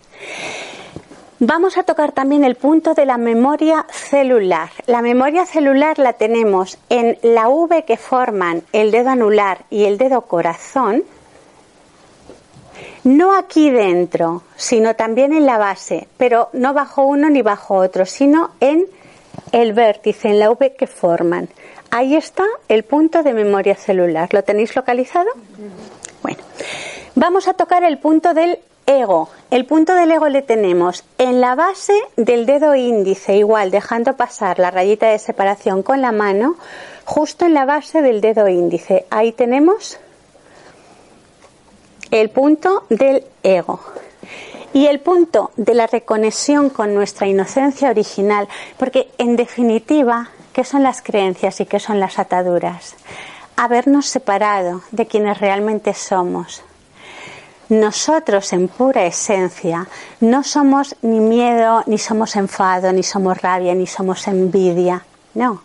[1.38, 4.70] Vamos a tocar también el punto de la memoria celular.
[4.86, 9.98] La memoria celular la tenemos en la V que forman el dedo anular y el
[9.98, 11.04] dedo corazón,
[13.04, 18.06] no aquí dentro, sino también en la base, pero no bajo uno ni bajo otro,
[18.06, 18.86] sino en
[19.52, 21.50] el vértice, en la V que forman.
[21.90, 24.32] Ahí está el punto de memoria celular.
[24.32, 25.28] ¿Lo tenéis localizado?
[26.22, 26.38] Bueno,
[27.14, 29.28] vamos a tocar el punto del ego.
[29.50, 34.58] El punto del ego le tenemos en la base del dedo índice, igual dejando pasar
[34.58, 36.56] la rayita de separación con la mano,
[37.04, 39.06] justo en la base del dedo índice.
[39.10, 39.98] Ahí tenemos
[42.10, 43.80] el punto del ego.
[44.72, 48.46] Y el punto de la reconexión con nuestra inocencia original,
[48.76, 52.94] porque en definitiva, ¿qué son las creencias y qué son las ataduras?
[53.56, 56.62] Habernos separado de quienes realmente somos
[57.68, 59.88] nosotros en pura esencia
[60.20, 65.04] no somos ni miedo, ni somos enfado, ni somos rabia, ni somos envidia.
[65.34, 65.62] No.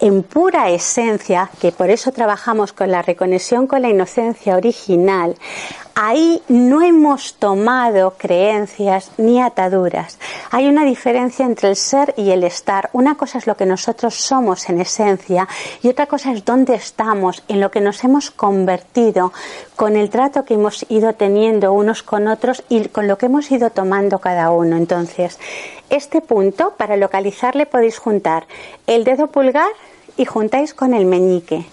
[0.00, 5.36] En pura esencia, que por eso trabajamos con la reconexión con la inocencia original,
[6.02, 10.18] ahí no hemos tomado creencias ni ataduras.
[10.50, 12.88] Hay una diferencia entre el ser y el estar.
[12.94, 15.46] Una cosa es lo que nosotros somos en esencia
[15.82, 19.34] y otra cosa es dónde estamos, en lo que nos hemos convertido
[19.76, 23.50] con el trato que hemos ido teniendo unos con otros y con lo que hemos
[23.50, 24.78] ido tomando cada uno.
[24.78, 25.38] Entonces,
[25.90, 28.46] este punto, para localizarle podéis juntar
[28.86, 29.70] el dedo pulgar
[30.16, 31.66] y juntáis con el meñique.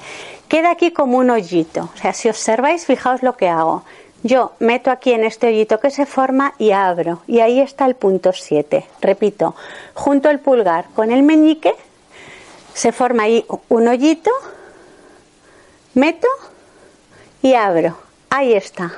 [0.50, 1.90] Queda aquí como un hoyito.
[1.94, 3.84] O sea, si observáis, fijaos lo que hago.
[4.24, 7.22] Yo meto aquí en este hoyito que se forma y abro.
[7.28, 8.86] Y ahí está el punto 7.
[9.02, 9.56] Repito,
[9.94, 11.74] junto el pulgar con el meñique,
[12.74, 14.32] se forma ahí un hoyito,
[15.94, 16.28] meto
[17.42, 17.98] y abro.
[18.30, 18.92] Ahí está.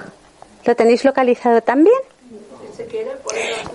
[0.65, 1.99] ¿Lo tenéis localizado también?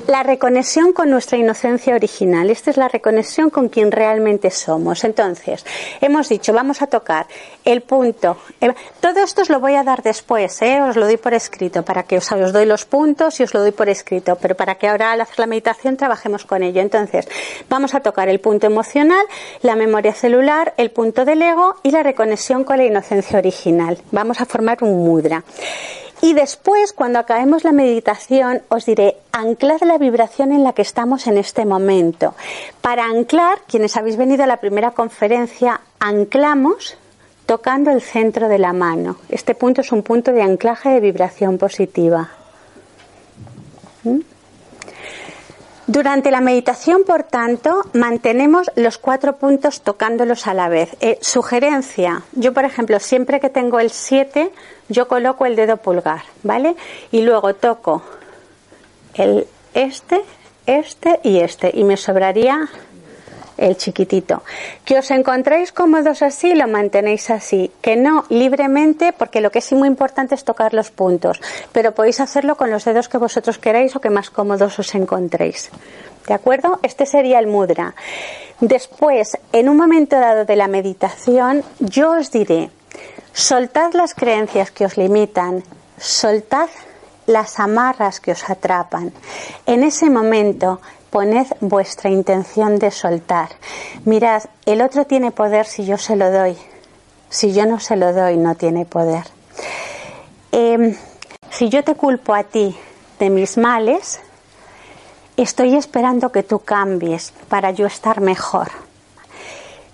[0.06, 2.50] La reconexión con nuestra inocencia original.
[2.50, 5.04] Esta es la reconexión con quien realmente somos.
[5.04, 5.64] Entonces,
[6.00, 7.26] hemos dicho, vamos a tocar
[7.64, 8.36] el punto.
[8.60, 10.80] Eh, todo esto os lo voy a dar después, ¿eh?
[10.82, 13.60] os lo doy por escrito, para que os, os doy los puntos y os lo
[13.60, 16.80] doy por escrito, pero para que ahora al hacer la meditación trabajemos con ello.
[16.80, 17.26] Entonces,
[17.68, 19.24] vamos a tocar el punto emocional,
[19.62, 23.98] la memoria celular, el punto del ego y la reconexión con la inocencia original.
[24.12, 25.44] Vamos a formar un mudra.
[26.22, 31.26] Y después, cuando acabemos la meditación, os diré, anclad la vibración en la que estamos
[31.26, 32.34] en este momento.
[32.80, 36.96] Para anclar, quienes habéis venido a la primera conferencia, anclamos
[37.46, 39.16] tocando el centro de la mano.
[39.28, 42.30] Este punto es un punto de anclaje de vibración positiva.
[44.04, 44.20] ¿Mm?
[45.86, 50.96] Durante la meditación, por tanto, mantenemos los cuatro puntos tocándolos a la vez.
[51.00, 54.50] Eh, sugerencia, yo por ejemplo, siempre que tengo el 7,
[54.88, 56.74] yo coloco el dedo pulgar, ¿vale?
[57.12, 58.02] Y luego toco
[59.14, 60.22] el este,
[60.64, 62.70] este y este, y me sobraría
[63.56, 64.42] el chiquitito.
[64.84, 67.70] Que os encontréis cómodos así, lo mantenéis así.
[67.80, 71.40] Que no libremente, porque lo que es muy importante es tocar los puntos.
[71.72, 75.70] Pero podéis hacerlo con los dedos que vosotros queráis o que más cómodos os encontréis.
[76.26, 76.78] ¿De acuerdo?
[76.82, 77.94] Este sería el mudra.
[78.60, 82.70] Después, en un momento dado de la meditación, yo os diré,
[83.32, 85.62] soltad las creencias que os limitan,
[85.98, 86.68] soltad
[87.26, 89.12] las amarras que os atrapan.
[89.66, 90.80] En ese momento
[91.14, 93.50] poned vuestra intención de soltar.
[94.04, 96.56] Mirad, el otro tiene poder si yo se lo doy.
[97.30, 99.22] Si yo no se lo doy, no tiene poder.
[100.50, 100.96] Em,
[101.50, 102.76] si yo te culpo a ti
[103.20, 104.18] de mis males,
[105.36, 108.72] estoy esperando que tú cambies para yo estar mejor.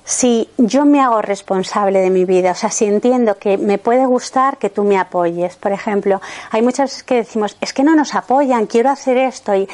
[0.05, 4.07] Si yo me hago responsable de mi vida, o sea, si entiendo que me puede
[4.07, 7.95] gustar que tú me apoyes, por ejemplo, hay muchas veces que decimos, es que no
[7.95, 9.69] nos apoyan, quiero hacer esto y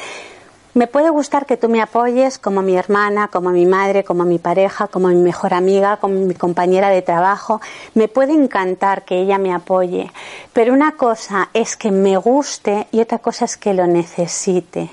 [0.77, 4.37] Me puede gustar que tú me apoyes como mi hermana, como mi madre, como mi
[4.37, 7.59] pareja, como mi mejor amiga, como mi compañera de trabajo.
[7.95, 10.11] Me puede encantar que ella me apoye.
[10.53, 14.91] Pero una cosa es que me guste y otra cosa es que lo necesite.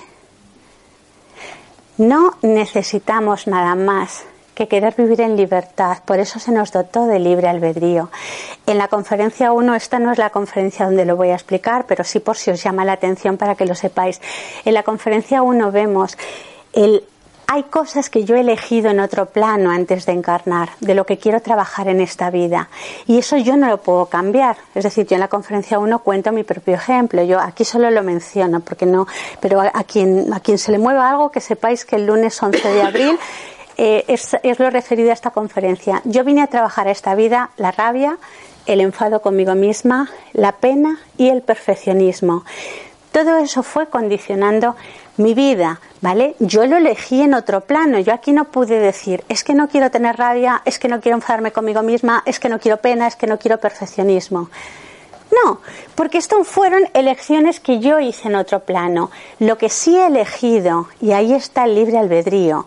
[1.98, 4.24] No necesitamos nada más
[4.54, 5.98] que querer vivir en libertad.
[6.04, 8.10] Por eso se nos dotó de libre albedrío.
[8.66, 12.04] En la conferencia 1, esta no es la conferencia donde lo voy a explicar, pero
[12.04, 14.20] sí por si os llama la atención para que lo sepáis.
[14.64, 16.16] En la conferencia 1 vemos
[16.72, 17.04] el
[17.46, 21.18] hay cosas que yo he elegido en otro plano antes de encarnar, de lo que
[21.18, 22.68] quiero trabajar en esta vida.
[23.06, 24.56] Y eso yo no lo puedo cambiar.
[24.74, 27.22] Es decir, yo en la conferencia 1 cuento mi propio ejemplo.
[27.22, 29.06] Yo aquí solo lo menciono, porque no,
[29.40, 32.72] pero a, quien, a quien se le mueva algo, que sepáis que el lunes 11
[32.72, 33.18] de abril
[33.76, 36.00] eh, es, lo referido a esta conferencia.
[36.04, 38.18] Yo vine a trabajar a esta vida la rabia,
[38.66, 42.44] el enfado conmigo misma, la pena y el perfeccionismo.
[43.12, 44.74] Todo eso fue condicionando
[45.16, 46.34] mi vida, ¿vale?
[46.40, 48.00] Yo lo elegí en otro plano.
[48.00, 51.16] Yo aquí no pude decir, es que no quiero tener rabia, es que no quiero
[51.16, 54.50] enfadarme conmigo misma, es que no quiero pena, es que no quiero perfeccionismo.
[55.44, 55.60] No,
[55.94, 59.10] porque esto fueron elecciones que yo hice en otro plano.
[59.38, 62.66] Lo que sí he elegido, y ahí está el libre albedrío,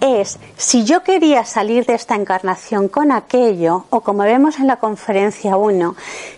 [0.00, 4.76] es si yo quería salir de esta encarnación con aquello, o como vemos en la
[4.76, 5.94] conferencia 1,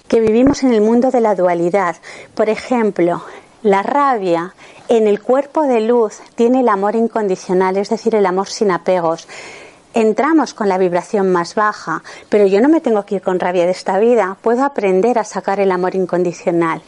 [0.09, 1.97] que vivimos en el mundo de la dualidad.
[2.35, 3.23] Por ejemplo,
[3.63, 4.55] la rabia
[4.89, 9.29] en el cuerpo de luz tiene el amor incondicional, es decir, el amor sin apegos.
[9.95, 13.67] Entramos con la vibración más baja, pero yo no me tengo que ir con rabia
[13.67, 16.83] de esta vida, puedo aprender a sacar el amor incondicional.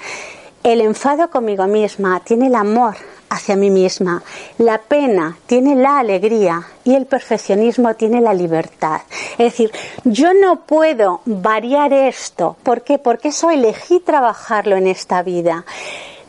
[0.62, 2.96] El enfado conmigo misma tiene el amor
[3.34, 4.22] hacia mí misma.
[4.58, 9.02] La pena tiene la alegría y el perfeccionismo tiene la libertad.
[9.32, 9.70] Es decir,
[10.04, 12.56] yo no puedo variar esto.
[12.62, 12.98] ¿Por qué?
[12.98, 15.64] Porque eso elegí trabajarlo en esta vida.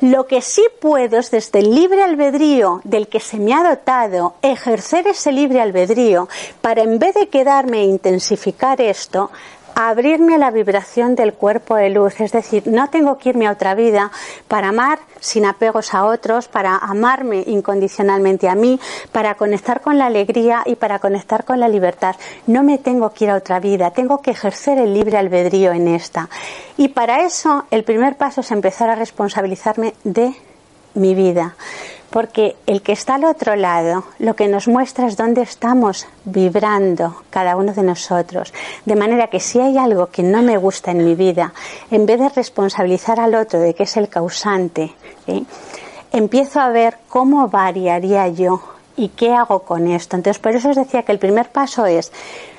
[0.02, 4.36] Lo que sí puedo es desde el libre albedrío del que se me ha dotado,
[4.42, 6.28] ejercer ese libre albedrío
[6.62, 9.32] para en vez de quedarme e intensificar esto,
[9.76, 13.52] abrirme a la vibración del cuerpo de luz, es decir, no tengo que irme a
[13.52, 14.12] otra vida
[14.48, 18.80] para amar sin apegos a otros, para amarme incondicionalmente a mí,
[19.12, 22.16] para conectar con la alegría y para conectar con la libertad.
[22.48, 25.90] No me tengo que ir a otra vida, tengo que ejercer el libre albedrío en
[25.90, 26.30] esta.
[26.78, 30.34] Y para eso el primer paso es empezar a responsabilizarme de
[30.94, 31.56] mi vida
[32.16, 37.24] porque el que está al otro lado lo que nos muestra es dónde estamos vibrando
[37.30, 38.54] cada uno de nosotros.
[38.86, 41.54] De manera que si hay algo que no me gusta en mi vida,
[41.92, 44.94] en vez de responsabilizar al otro de que es el causante,
[46.14, 48.62] empiezo a ver cómo variaría yo
[48.96, 50.16] y qué hago con esto.
[50.16, 52.14] Entonces, por eso os decía que el primer paso es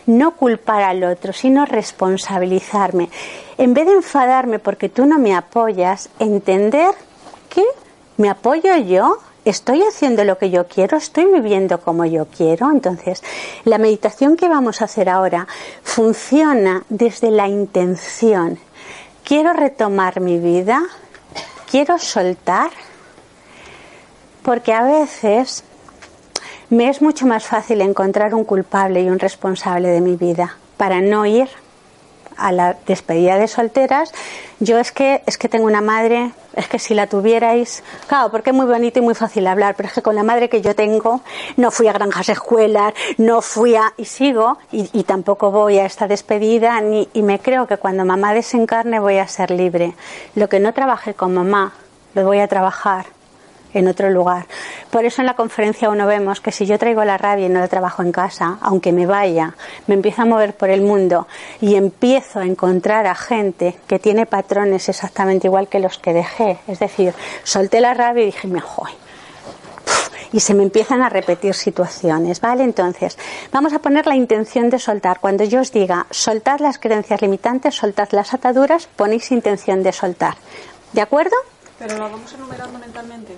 [0.04, 3.08] no culpar al otro, sino responsabilizarme.
[3.56, 6.90] En vez de enfadarme porque tú no me apoyas, entender
[7.48, 7.64] que
[8.18, 12.70] me apoyo yo estoy haciendo lo que yo quiero, estoy viviendo como yo quiero.
[12.70, 13.22] Entonces,
[13.64, 15.46] la meditación que vamos a hacer ahora
[15.82, 18.58] funciona desde la intención.
[19.24, 20.82] Quiero retomar mi vida,
[21.70, 22.70] quiero soltar,
[24.42, 25.64] porque a veces
[26.68, 31.00] me es mucho más fácil encontrar un culpable y un responsable de mi vida para
[31.00, 31.48] no ir
[32.36, 34.12] a la despedida de solteras,
[34.60, 38.50] yo es que es que tengo una madre, es que si la tuvierais, claro, porque
[38.50, 40.74] es muy bonito y muy fácil hablar, pero es que con la madre que yo
[40.74, 41.20] tengo
[41.56, 45.86] no fui a granjas escuelas, no fui a y sigo y, y tampoco voy a
[45.86, 49.94] esta despedida ni y me creo que cuando mamá desencarne voy a ser libre.
[50.34, 51.72] Lo que no trabajé con mamá
[52.14, 53.15] lo voy a trabajar
[53.74, 54.46] en otro lugar.
[54.90, 57.60] Por eso en la conferencia uno vemos que si yo traigo la rabia y no
[57.60, 59.54] la trabajo en casa, aunque me vaya,
[59.86, 61.26] me empiezo a mover por el mundo
[61.60, 66.58] y empiezo a encontrar a gente que tiene patrones exactamente igual que los que dejé.
[66.66, 67.14] Es decir,
[67.44, 68.92] solté la rabia y dije, me joy.
[70.32, 72.64] Y se me empiezan a repetir situaciones, ¿vale?
[72.64, 73.16] Entonces,
[73.52, 75.20] vamos a poner la intención de soltar.
[75.20, 80.34] Cuando yo os diga, soltad las creencias limitantes, soltad las ataduras, ponéis intención de soltar.
[80.92, 81.36] ¿De acuerdo?
[81.78, 83.36] ¿Pero lo vamos enumerando mentalmente?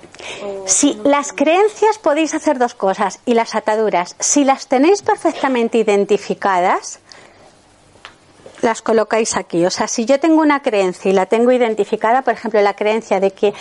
[0.67, 4.15] Sí, las creencias podéis hacer dos cosas y las ataduras.
[4.21, 7.01] Si las tenéis perfectamente identificadas,
[8.63, 9.67] las colocáis aquí.
[9.67, 13.19] O sea, si yo tengo una creencia y la tengo identificada, por ejemplo, la creencia
[13.19, 13.55] de que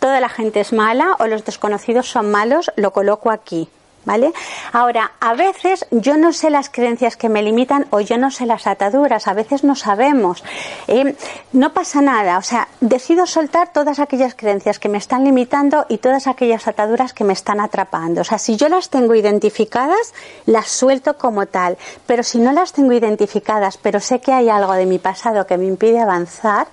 [0.00, 3.68] toda la gente es mala o los desconocidos son malos, lo coloco aquí.
[4.06, 4.32] ¿Vale?
[4.72, 8.46] Ahora, a veces yo no sé las creencias que me limitan o yo no sé
[8.46, 10.44] las ataduras, a veces no sabemos.
[10.86, 11.16] Eh,
[11.52, 15.98] no pasa nada, o sea, decido soltar todas aquellas creencias que me están limitando y
[15.98, 18.20] todas aquellas ataduras que me están atrapando.
[18.20, 20.14] O sea, si yo las tengo identificadas,
[20.46, 21.76] las suelto como tal,
[22.06, 25.58] pero si no las tengo identificadas, pero sé que hay algo de mi pasado que
[25.58, 26.68] me impide avanzar,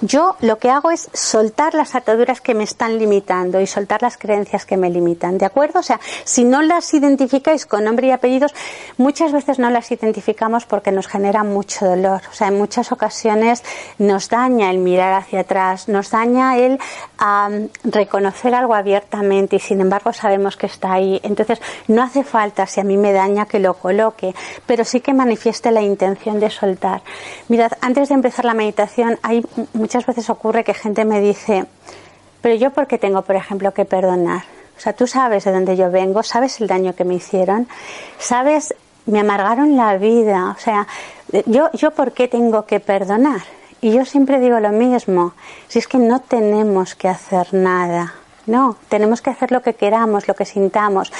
[0.00, 4.16] yo lo que hago es soltar las ataduras que me están limitando y soltar las
[4.16, 5.80] creencias que me limitan, ¿de acuerdo?
[5.80, 8.54] O sea, si no las identificáis con nombre y apellidos,
[8.96, 12.22] muchas veces no las identificamos porque nos genera mucho dolor.
[12.30, 13.64] O sea, en muchas ocasiones
[13.98, 16.78] nos daña el mirar hacia atrás, nos daña el
[17.84, 21.20] reconocer algo abiertamente y sin embargo sabemos que está ahí.
[21.24, 25.12] Entonces, no hace falta, si a mí me daña, que lo coloque, pero sí que
[25.12, 27.02] manifieste la intención de soltar.
[27.48, 31.66] Mirad, antes de empezar la meditación, hay muchas veces ocurre que gente me dice,
[32.40, 34.59] pero yo por qué tengo, por ejemplo, que perdonar.
[34.80, 37.68] O sea, tú sabes de dónde yo vengo, sabes el daño que me hicieron,
[38.18, 38.74] sabes,
[39.04, 40.56] me amargaron la vida.
[40.56, 40.86] O sea,
[41.44, 43.42] yo, yo por qué tengo que perdonar.
[43.82, 45.34] Y yo siempre digo lo mismo,
[45.68, 48.14] si es que no tenemos que hacer nada.
[48.46, 51.12] No, tenemos que hacer lo que queramos, lo que sintamos.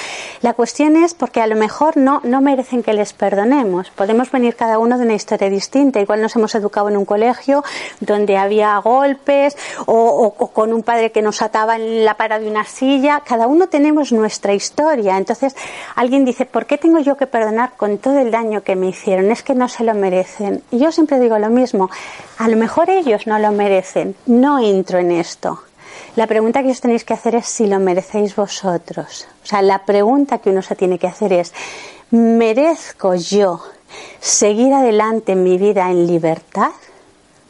[0.42, 3.90] La cuestión es porque a lo mejor no, no merecen que les perdonemos.
[3.90, 6.00] Podemos venir cada uno de una historia distinta.
[6.00, 7.62] Igual nos hemos educado en un colegio
[8.00, 9.56] donde había golpes
[9.86, 13.22] o, con un padre que nos ataba en la para de una silla.
[13.24, 15.16] Cada uno tenemos nuestra historia.
[15.16, 15.54] Entonces
[15.96, 19.30] alguien dice, ¿por qué tengo yo que perdonar con todo el daño que me hicieron?
[19.30, 20.62] Es que no se lo merecen.
[20.70, 21.90] Y yo siempre digo lo mismo.
[22.38, 24.16] A lo mejor ellos no lo merecen.
[24.26, 25.60] No entro en esto.
[26.16, 29.26] La pregunta que os tenéis que hacer es si lo merecéis vosotros.
[29.42, 31.52] O sea, la pregunta que uno se tiene que hacer es,
[32.10, 33.62] ¿merezco yo
[34.20, 36.72] seguir adelante en mi vida en libertad?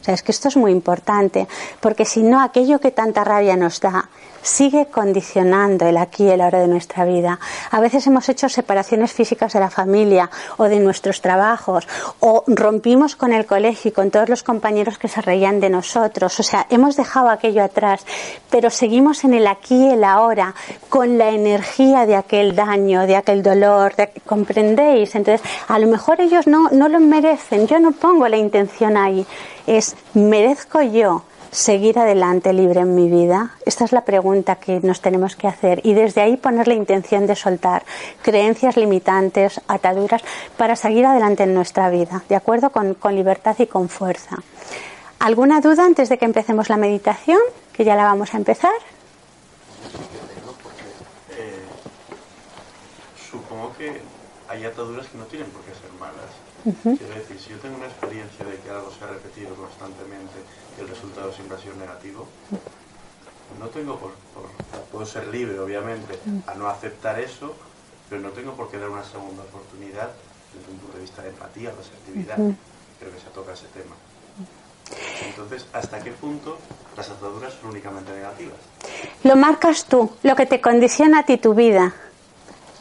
[0.01, 1.47] O sea, es que esto es muy importante,
[1.79, 4.09] porque si no, aquello que tanta rabia nos da,
[4.41, 7.39] sigue condicionando el aquí y el ahora de nuestra vida.
[7.69, 11.87] A veces hemos hecho separaciones físicas de la familia o de nuestros trabajos
[12.19, 16.39] o rompimos con el colegio y con todos los compañeros que se reían de nosotros.
[16.39, 18.05] O sea, hemos dejado aquello atrás,
[18.49, 20.53] pero seguimos en el aquí y el ahora
[20.89, 23.93] con la energía de aquel daño, de aquel dolor.
[24.25, 25.15] ¿Comprendéis?
[25.15, 27.67] Entonces, a lo mejor ellos no, no lo merecen.
[27.67, 29.25] Yo no pongo la intención ahí.
[29.67, 33.51] Es, merezco yo seguir adelante libre en mi vida?
[33.65, 37.27] Esta es la pregunta que nos tenemos que hacer y desde ahí poner la intención
[37.27, 37.83] de soltar
[38.21, 40.23] creencias limitantes, ataduras,
[40.57, 42.71] para seguir adelante en nuestra vida, ¿de acuerdo?
[42.71, 44.37] Con, libertad y con fuerza.
[45.19, 47.39] ¿Alguna duda antes de que empecemos la meditación?
[47.73, 48.71] Que ya la vamos a empezar.
[51.31, 51.59] Eh,
[53.29, 54.01] supongo que
[54.47, 56.31] hay ataduras que no tienen por qué ser malas.
[56.63, 60.37] Quiero decir, si yo tengo una experiencia de que algo se ha repetido constantemente
[60.79, 62.27] el resultado siempre ha sido negativo,
[63.59, 64.11] no tengo por,
[64.91, 67.55] puedo ser libre obviamente a no aceptar eso,
[68.09, 70.11] pero no tengo por qué dar una segunda oportunidad
[70.53, 72.35] desde un punto de vista de empatía o de asertividad.
[72.35, 73.95] Creo que se toca ese tema.
[75.25, 76.57] Entonces, ¿hasta qué punto
[76.97, 78.57] las ataduras son únicamente negativas?
[79.23, 81.93] Lo marcas tú, lo que te condiciona a ti tu vida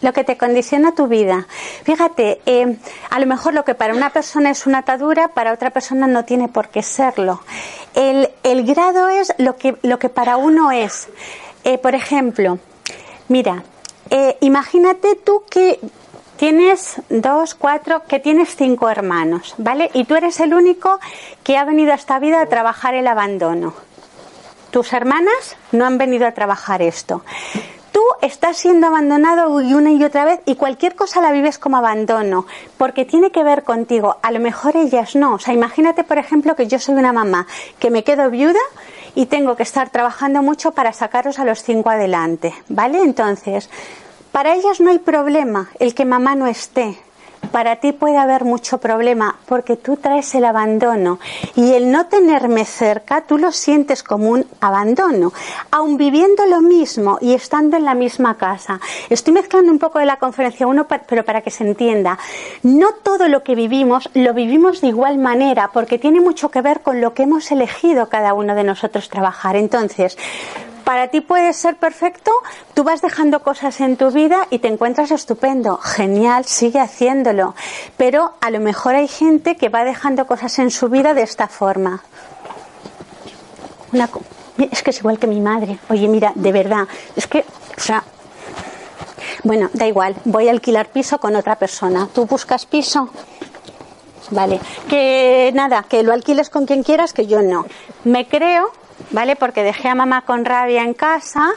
[0.01, 1.47] lo que te condiciona tu vida.
[1.85, 2.77] Fíjate, eh,
[3.11, 6.25] a lo mejor lo que para una persona es una atadura, para otra persona no
[6.25, 7.41] tiene por qué serlo.
[7.95, 8.31] El,
[8.65, 11.09] grado es lo que, lo que para uno es.
[11.65, 12.59] Eh, por ejemplo,
[13.29, 13.65] mira,
[14.11, 15.79] eh, imagínate tú que
[16.37, 19.91] tienes dos, cuatro, que tienes cinco hermanos, ¿vale?
[19.93, 20.99] Y tú eres el único
[21.43, 23.75] que ha venido a esta vida a trabajar el abandono.
[24.71, 27.23] Tus hermanas no han venido a trabajar esto
[28.23, 32.47] estás siendo abandonado una y otra vez y cualquier cosa la vives como abandono,
[32.79, 34.17] porque tiene que ver contigo.
[34.23, 35.35] A lo mejor ellas no.
[35.35, 37.47] O sea, imagínate, por ejemplo, que yo soy una mamá
[37.79, 38.61] que me quedo viuda
[39.15, 43.03] y tengo que estar trabajando mucho para sacaros a los cinco adelante, ¿vale?
[43.03, 43.69] Entonces,
[44.33, 46.99] para ellas no hay problema el que mamá no esté
[47.51, 51.19] para ti puede haber mucho problema porque tú traes el abandono
[51.57, 55.33] y el no tenerme cerca tú lo sientes como un abandono,
[55.71, 58.81] aun viviendo lo mismo y estando en la misma casa.
[59.09, 62.19] Estoy mezclando un poco de la conferencia uno, pero para que se entienda,
[62.63, 66.81] no todo lo que vivimos lo vivimos de igual manera porque tiene mucho que ver
[66.81, 69.57] con lo que hemos elegido cada uno de nosotros trabajar.
[69.57, 70.17] Entonces,
[70.91, 72.33] para ti puede ser perfecto,
[72.75, 77.55] tú vas dejando cosas en tu vida y te encuentras estupendo, genial, sigue haciéndolo.
[77.97, 81.47] Pero a lo mejor hay gente que va dejando cosas en su vida de esta
[81.47, 82.03] forma.
[84.59, 85.79] es que es igual que mi madre.
[85.91, 87.45] Oye, mira, de verdad, es que,
[87.79, 88.03] o sea,
[89.45, 92.09] bueno, da igual, voy a alquilar piso con otra persona.
[92.13, 93.11] ¿Tú buscas piso?
[94.33, 97.65] Vale, que nada, que lo alquiles con quien quieras, que yo no.
[98.03, 98.73] Me creo
[99.11, 99.37] ¿vale?
[99.37, 101.53] Porque dejé a mamá con rabia en casa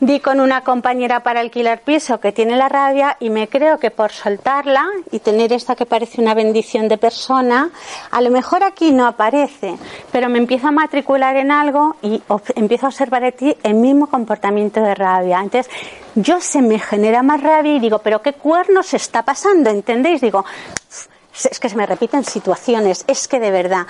[0.00, 3.90] di con una compañera para alquilar piso que tiene la rabia y me creo que
[3.90, 7.70] por soltarla y tener esta que parece una bendición de persona,
[8.10, 9.76] a lo mejor aquí no aparece,
[10.12, 12.22] pero me empiezo a matricular en algo y
[12.54, 15.40] empiezo a observar en ti el mismo comportamiento de rabia.
[15.40, 15.72] Entonces,
[16.14, 19.70] yo se me genera más rabia y digo, pero ¿qué cuernos está pasando?
[19.70, 20.20] ¿Entendéis?
[20.20, 20.44] Digo,
[21.50, 23.86] es que se me repiten situaciones, es que de verdad,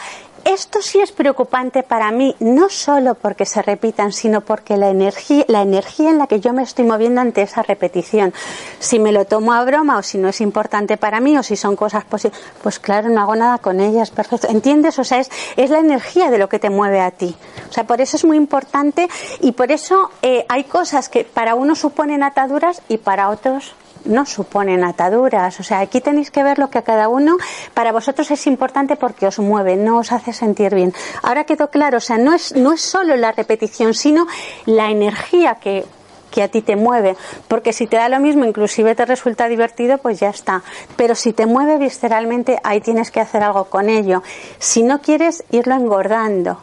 [0.46, 5.44] esto sí es preocupante para mí, no solo porque se repitan, sino porque la energía,
[5.48, 8.32] la energía en la que yo me estoy moviendo ante esa repetición,
[8.78, 11.56] si me lo tomo a broma o si no es importante para mí o si
[11.56, 14.46] son cosas posibles, pues claro, no hago nada con ellas, perfecto.
[14.48, 14.98] ¿Entiendes?
[15.00, 17.34] O sea, es, es la energía de lo que te mueve a ti.
[17.68, 19.08] O sea, por eso es muy importante
[19.40, 23.74] y por eso eh, hay cosas que para unos suponen ataduras y para otros
[24.06, 25.58] no suponen ataduras.
[25.60, 27.36] O sea, aquí tenéis que ver lo que a cada uno
[27.74, 30.92] para vosotros es importante porque os mueve, no os hace sentir bien.
[31.22, 34.26] Ahora quedó claro, o sea, no es, no es solo la repetición, sino
[34.64, 35.84] la energía que,
[36.30, 37.16] que a ti te mueve,
[37.48, 40.62] porque si te da lo mismo, inclusive te resulta divertido, pues ya está.
[40.96, 44.22] Pero si te mueve visceralmente, ahí tienes que hacer algo con ello.
[44.58, 46.60] Si no quieres, irlo engordando.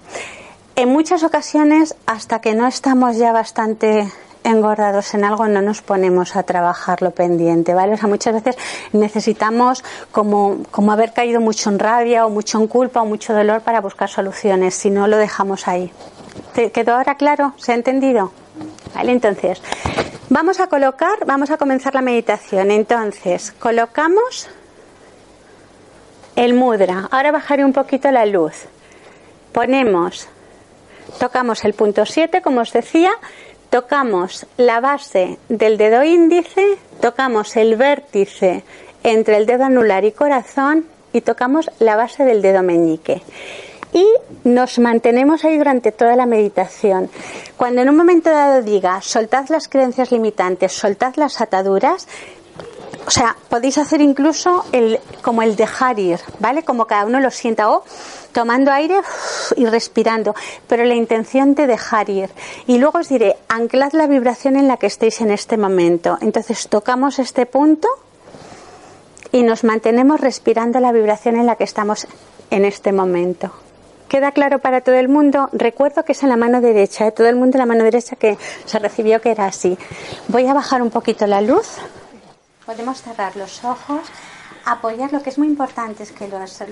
[0.76, 4.12] En muchas ocasiones, hasta que no estamos ya bastante
[4.44, 7.94] engordados en algo no nos ponemos a trabajar lo pendiente, ¿vale?
[7.94, 8.58] O sea, muchas veces
[8.92, 13.62] necesitamos como, como haber caído mucho en rabia o mucho en culpa o mucho dolor
[13.62, 15.92] para buscar soluciones, si no lo dejamos ahí.
[16.54, 17.54] ¿Quedó ahora claro?
[17.58, 18.32] ¿Se ha entendido?
[18.94, 19.62] Vale, entonces,
[20.30, 22.72] vamos a colocar, vamos a comenzar la meditación.
[22.72, 24.50] Entonces, colocamos
[26.36, 27.08] el mudra.
[27.12, 28.66] Ahora bajaré un poquito la luz.
[29.52, 30.28] Ponemos,
[31.20, 33.12] tocamos el punto 7, como os decía,
[33.74, 38.64] tocamos la base del dedo índice, tocamos el vértice
[39.02, 43.24] entre el dedo anular y corazón y tocamos la base del dedo meñique.
[43.92, 44.06] Y
[44.44, 47.10] nos mantenemos ahí durante toda la meditación.
[47.58, 52.08] Cuando en un momento dado diga, soltad las creencias limitantes, soltad las ataduras,
[53.06, 56.64] o sea, podéis hacer incluso el, como el dejar ir, ¿vale?
[56.64, 57.84] Como cada uno lo sienta o
[58.32, 59.00] tomando aire
[59.56, 60.34] y respirando,
[60.68, 62.30] pero la intención de dejar ir.
[62.66, 66.18] Y luego os diré, anclad la vibración en la que estéis en este momento.
[66.22, 67.88] Entonces tocamos este punto
[69.32, 72.08] y nos mantenemos respirando la vibración en la que estamos
[72.52, 73.52] en este momento.
[74.08, 75.50] ¿Queda claro para todo el mundo?
[75.54, 77.12] Recuerdo que es en la mano derecha, ¿eh?
[77.12, 79.76] todo el mundo en la mano derecha que se recibió que era así.
[80.28, 81.78] Voy a bajar un poquito la luz.
[82.66, 84.02] Podemos cerrar los ojos,
[84.66, 86.64] apoyar, lo que es muy importante es que los,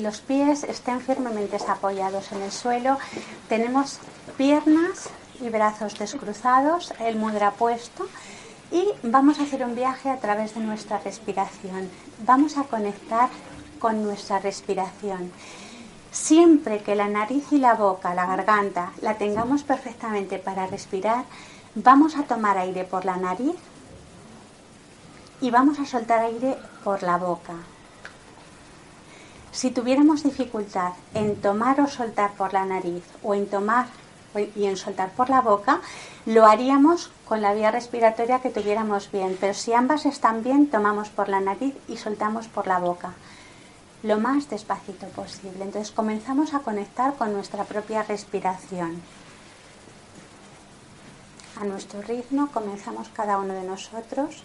[0.00, 2.96] los, pies estén firmemente apoyados en el suelo.
[3.48, 3.98] Tenemos
[4.38, 8.08] piernas y brazos descruzados, el mudra puesto
[8.70, 11.90] y vamos a hacer un viaje a través de nuestra respiración.
[12.24, 13.28] Vamos a conectar
[13.78, 15.30] con nuestra respiración.
[16.10, 21.24] Siempre que la nariz y la boca, la garganta, la tengamos perfectamente para respirar,
[21.74, 23.56] vamos a tomar aire por la nariz
[25.40, 27.54] y vamos a soltar aire por la boca.
[29.52, 33.86] Si tuviéramos dificultad en tomar o soltar por la nariz o en tomar
[34.56, 35.80] y en soltar por la boca,
[36.26, 39.38] lo haríamos con la vía respiratoria que tuviéramos bien.
[39.40, 43.12] Pero si ambas están bien, tomamos por la nariz y soltamos por la boca.
[44.02, 45.64] Lo más despacito posible.
[45.64, 49.00] Entonces comenzamos a conectar con nuestra propia respiración.
[51.60, 54.42] A nuestro ritmo comenzamos cada uno de nosotros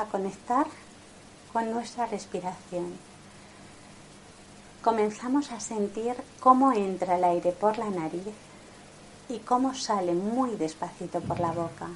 [0.00, 0.66] a conectar
[1.52, 2.96] con nuestra respiración.
[4.82, 8.34] Comenzamos a sentir cómo entra el aire por la nariz
[9.28, 11.88] y cómo sale muy despacito por la boca.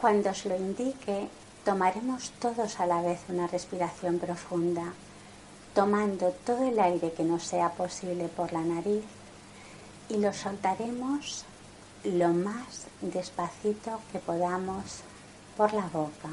[0.00, 1.28] Cuando os lo indique,
[1.64, 4.94] Tomaremos todos a la vez una respiración profunda,
[5.74, 9.04] tomando todo el aire que nos sea posible por la nariz
[10.08, 11.44] y lo soltaremos
[12.02, 15.02] lo más despacito que podamos
[15.56, 16.30] por la boca.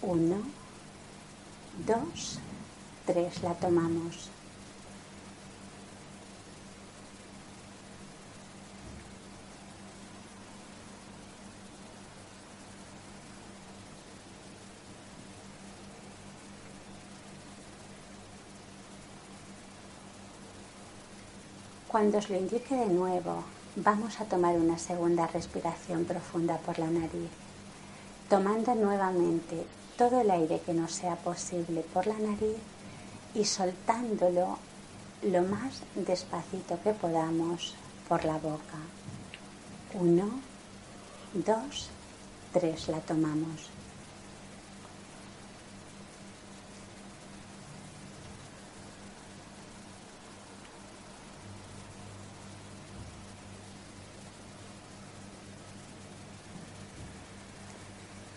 [0.00, 0.36] Uno,
[1.86, 2.38] dos,
[3.04, 4.30] tres, la tomamos.
[21.94, 23.44] Cuando os lo indique de nuevo,
[23.76, 27.30] vamos a tomar una segunda respiración profunda por la nariz,
[28.28, 29.64] tomando nuevamente
[29.96, 32.58] todo el aire que nos sea posible por la nariz
[33.32, 34.58] y soltándolo
[35.22, 37.76] lo más despacito que podamos
[38.08, 38.80] por la boca.
[39.94, 40.40] Uno,
[41.32, 41.90] dos,
[42.54, 43.70] 3 la tomamos.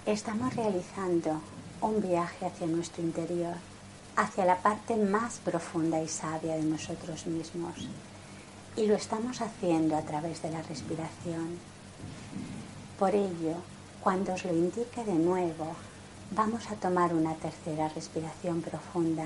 [0.07, 1.41] Estamos realizando
[1.81, 3.55] un viaje hacia nuestro interior,
[4.15, 7.89] hacia la parte más profunda y sabia de nosotros mismos.
[8.77, 11.59] Y lo estamos haciendo a través de la respiración.
[12.97, 13.55] Por ello,
[13.99, 15.75] cuando os lo indique de nuevo,
[16.31, 19.25] vamos a tomar una tercera respiración profunda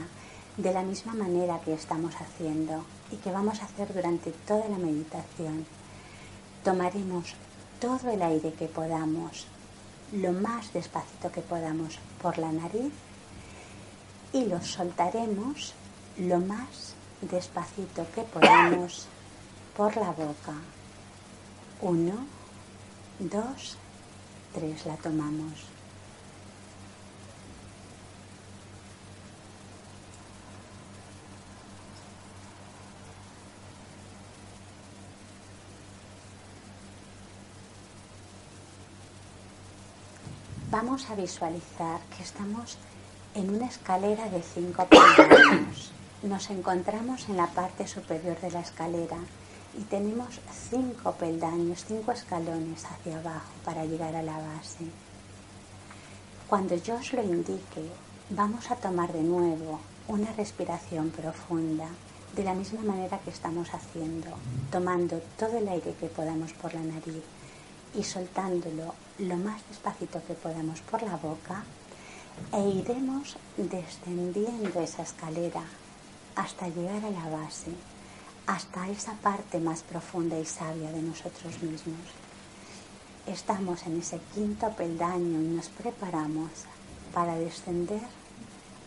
[0.58, 4.80] de la misma manera que estamos haciendo y que vamos a hacer durante toda la
[4.80, 5.64] meditación.
[6.64, 7.36] Tomaremos
[7.80, 9.46] todo el aire que podamos
[10.12, 12.92] lo más despacito que podamos por la nariz
[14.34, 15.74] y lo soltaremos
[16.18, 19.08] lo más despacito que podamos
[19.76, 20.54] por la boca.
[21.82, 22.14] Uno,
[23.20, 23.78] dos,
[24.54, 25.72] tres, la tomamos.
[40.82, 42.80] Vamos a visualizar que estamos
[43.36, 45.92] en una escalera de cinco peldaños.
[46.24, 49.18] Nos encontramos en la parte superior de la escalera
[49.78, 50.40] y tenemos
[50.72, 54.86] cinco peldaños, cinco escalones hacia abajo para llegar a la base.
[56.48, 57.86] Cuando yo os lo indique,
[58.32, 61.90] vamos a tomar de nuevo una respiración profunda,
[62.36, 64.32] de la misma manera que estamos haciendo,
[64.72, 67.24] tomando todo el aire que podamos por la nariz
[67.94, 71.64] y soltándolo lo más despacito que podamos por la boca
[72.54, 75.64] e iremos descendiendo esa escalera
[76.36, 77.72] hasta llegar a la base,
[78.48, 82.00] hasta esa parte más profunda y sabia de nosotros mismos.
[83.28, 86.50] Estamos en ese quinto peldaño y nos preparamos
[87.14, 88.02] para descender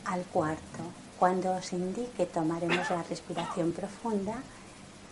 [0.05, 0.83] al cuarto.
[1.19, 4.43] Cuando os indique tomaremos la respiración profunda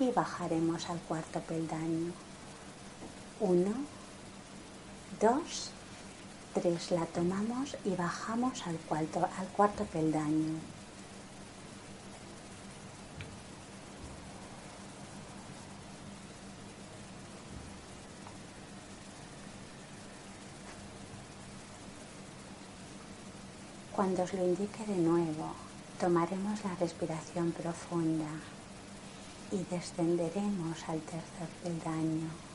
[0.00, 2.12] y bajaremos al cuarto peldaño.
[3.44, 3.72] Uno,
[5.20, 5.72] dos,
[6.54, 6.92] tres.
[6.92, 10.60] La tomamos y bajamos al cuarto, al cuarto peldaño.
[23.96, 25.52] Cuando os lo indique de nuevo,
[25.98, 28.30] tomaremos la respiración profunda
[29.50, 32.51] y descenderemos al tercer peldaño.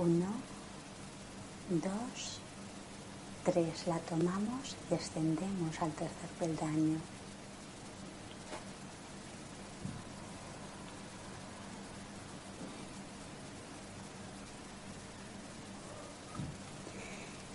[0.00, 0.26] Uno,
[1.70, 2.38] dos,
[3.42, 3.88] tres.
[3.88, 7.00] La tomamos y descendemos al tercer peldaño.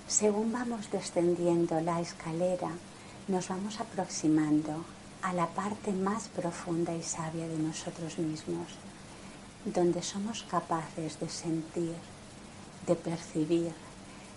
[0.10, 2.72] Según vamos descendiendo la escalera,
[3.30, 4.84] nos vamos aproximando
[5.22, 8.68] a la parte más profunda y sabia de nosotros mismos,
[9.64, 11.96] donde somos capaces de sentir
[12.88, 13.74] de percibir,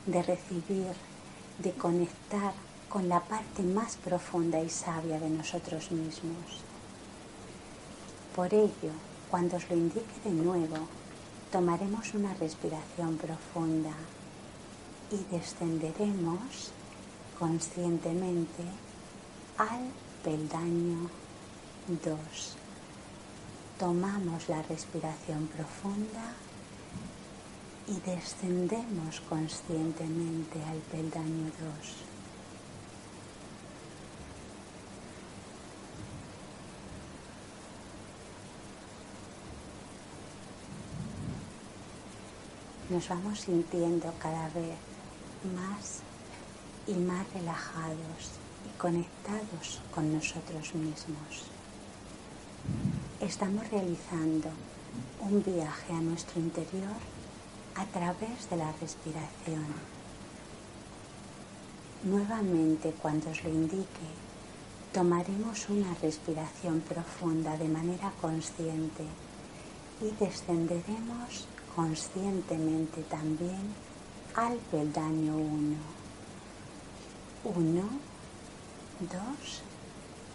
[0.06, 0.92] de recibir,
[1.58, 2.52] de conectar
[2.88, 6.62] con la parte más profunda y sabia de nosotros mismos.
[8.34, 8.92] Por ello,
[9.30, 10.76] cuando os lo indique de nuevo,
[11.50, 13.92] tomaremos una respiración profunda
[15.10, 16.70] y descenderemos
[17.38, 18.62] conscientemente
[19.58, 19.90] al
[20.22, 21.10] peldaño
[21.88, 22.18] 2.
[23.78, 26.34] Tomamos la respiración profunda
[27.88, 32.16] y descendemos conscientemente al peldaño 2.
[42.90, 44.76] Nos vamos sintiendo cada vez
[45.54, 46.00] más
[46.86, 48.30] y más relajados
[48.64, 51.46] y conectados con nosotros mismos.
[53.20, 54.50] Estamos realizando
[55.20, 57.15] un viaje a nuestro interior
[57.76, 59.66] a través de la respiración.
[62.04, 64.08] Nuevamente, cuando os lo indique,
[64.92, 69.04] tomaremos una respiración profunda de manera consciente
[70.00, 73.74] y descenderemos conscientemente también
[74.34, 75.76] al peldaño 1.
[77.44, 77.82] 1,
[79.00, 79.62] 2,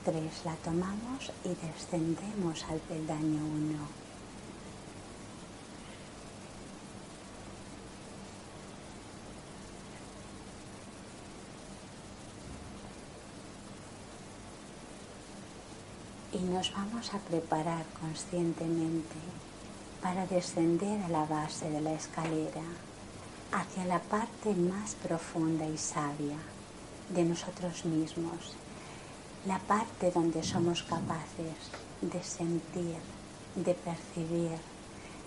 [0.05, 0.45] 3.
[0.45, 4.00] La tomamos y descendemos al peldaño 1.
[16.41, 19.15] Y nos vamos a preparar conscientemente
[20.01, 22.63] para descender a la base de la escalera,
[23.51, 26.37] hacia la parte más profunda y sabia
[27.09, 28.55] de nosotros mismos,
[29.45, 31.69] la parte donde somos capaces
[32.01, 32.97] de sentir,
[33.55, 34.57] de percibir,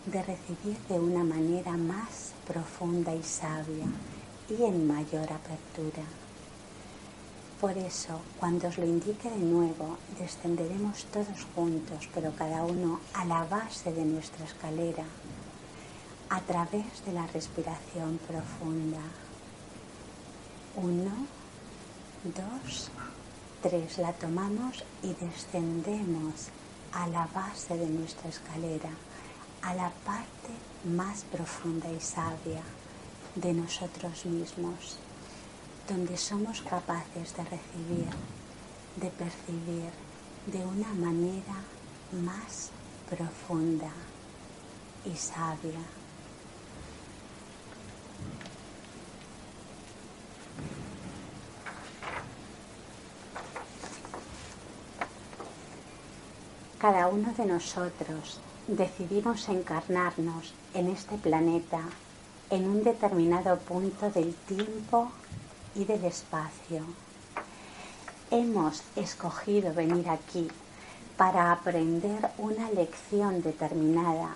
[0.07, 3.87] de recibir de una manera más profunda y sabia
[4.49, 6.24] y en mayor apertura.
[7.65, 13.25] Por eso, cuando os lo indique de nuevo, descenderemos todos juntos, pero cada uno a
[13.25, 15.07] la base de nuestra escalera,
[16.29, 19.01] a través de la respiración profunda.
[20.77, 21.15] Uno,
[22.37, 22.91] dos,
[23.63, 23.97] tres.
[23.97, 26.49] La tomamos y descendemos
[26.93, 28.91] a la base de nuestra escalera,
[29.63, 30.53] a la parte
[30.85, 32.61] más profunda y sabia
[33.37, 34.99] de nosotros mismos
[35.89, 38.09] donde somos capaces de recibir,
[38.97, 39.91] de percibir
[40.47, 41.57] de una manera
[42.13, 42.71] más
[43.09, 43.91] profunda
[45.05, 45.81] y sabia.
[56.79, 61.81] Cada uno de nosotros decidimos encarnarnos en este planeta
[62.51, 65.11] en un determinado punto del tiempo
[65.75, 66.85] y del espacio.
[68.31, 70.49] Hemos escogido venir aquí
[71.17, 74.35] para aprender una lección determinada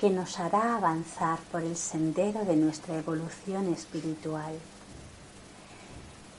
[0.00, 4.54] que nos hará avanzar por el sendero de nuestra evolución espiritual.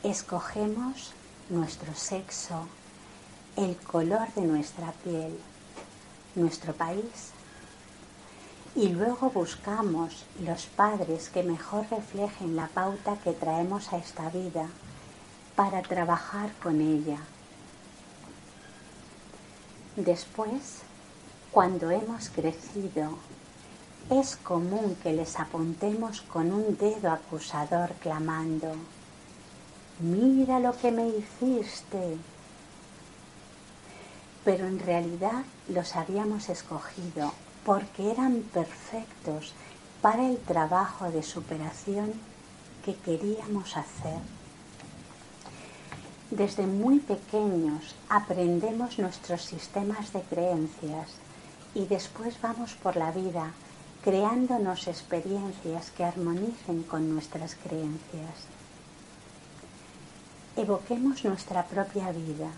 [0.04, 1.12] Escogemos
[1.50, 2.68] nuestro sexo,
[3.56, 5.38] el color de nuestra piel,
[6.36, 7.34] nuestro país
[8.80, 14.68] y luego buscamos los padres que mejor reflejen la pauta que traemos a esta vida
[15.58, 17.18] para trabajar con ella.
[19.98, 20.78] Después,
[21.52, 23.18] cuando hemos crecido,
[24.10, 28.72] es común que les apuntemos con un dedo acusador clamando,
[30.00, 32.16] mira lo que me hiciste.
[34.46, 37.34] Pero en realidad los habíamos escogido
[37.70, 39.54] porque eran perfectos
[40.02, 42.14] para el trabajo de superación
[42.84, 44.18] que queríamos hacer.
[46.32, 51.12] Desde muy pequeños aprendemos nuestros sistemas de creencias
[51.76, 53.52] y después vamos por la vida
[54.04, 58.48] creándonos experiencias que armonicen con nuestras creencias.
[60.56, 62.50] Evoquemos nuestra propia vida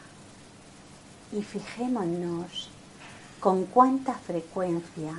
[1.34, 2.70] y fijémonos
[3.42, 5.16] con cuánta frecuencia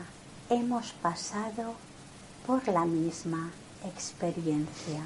[0.49, 1.75] hemos pasado
[2.47, 3.51] por la misma
[3.85, 5.05] experiencia.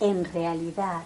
[0.00, 1.02] En realidad,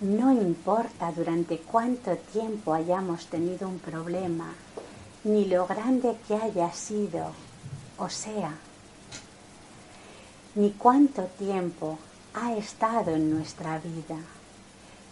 [0.00, 4.54] no importa durante cuánto tiempo hayamos tenido un problema,
[5.24, 7.32] ni lo grande que haya sido,
[7.98, 8.54] o sea,
[10.54, 11.98] ni cuánto tiempo
[12.34, 14.18] ha estado en nuestra vida,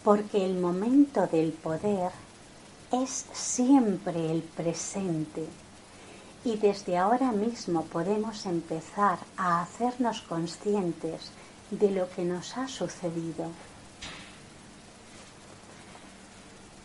[0.05, 2.11] porque el momento del poder
[2.93, 5.47] es siempre el presente
[6.45, 11.31] y desde ahora mismo podemos empezar a hacernos conscientes
[11.71, 13.47] de lo que nos ha sucedido.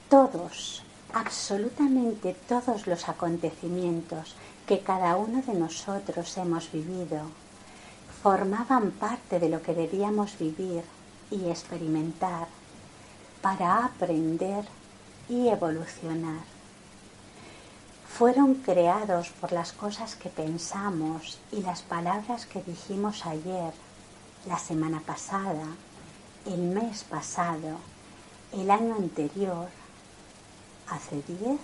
[0.10, 0.84] Todos,
[1.14, 4.36] absolutamente todos los acontecimientos
[4.66, 7.24] que cada uno de nosotros hemos vivido,
[8.22, 10.84] formaban parte de lo que debíamos vivir
[11.30, 12.48] y experimentar
[13.42, 14.66] para aprender
[15.30, 16.42] y evolucionar.
[18.18, 23.74] Fueron creados por las cosas que pensamos y las palabras que dijimos ayer,
[24.48, 25.68] la semana pasada,
[26.46, 27.78] el mes pasado,
[28.54, 29.68] el año anterior,
[30.90, 31.60] hace 10,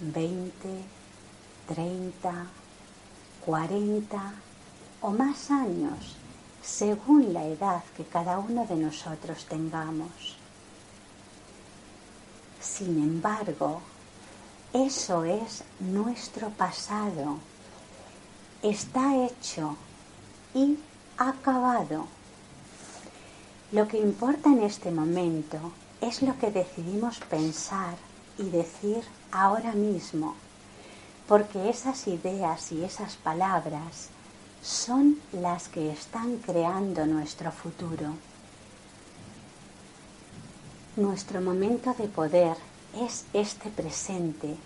[0.00, 0.52] 20,
[1.68, 2.46] 30,
[3.46, 4.34] 40,
[5.00, 6.16] o más años
[6.62, 10.36] según la edad que cada uno de nosotros tengamos.
[12.60, 13.80] Sin embargo,
[14.72, 17.38] eso es nuestro pasado.
[18.62, 19.76] Está hecho
[20.54, 20.76] y
[21.16, 22.06] acabado.
[23.70, 25.58] Lo que importa en este momento
[26.00, 27.94] es lo que decidimos pensar
[28.38, 30.34] y decir ahora mismo,
[31.28, 34.10] porque esas ideas y esas palabras
[34.62, 38.14] son las que están creando nuestro futuro.
[40.96, 42.56] Nuestro momento de poder
[42.98, 44.56] es este presente,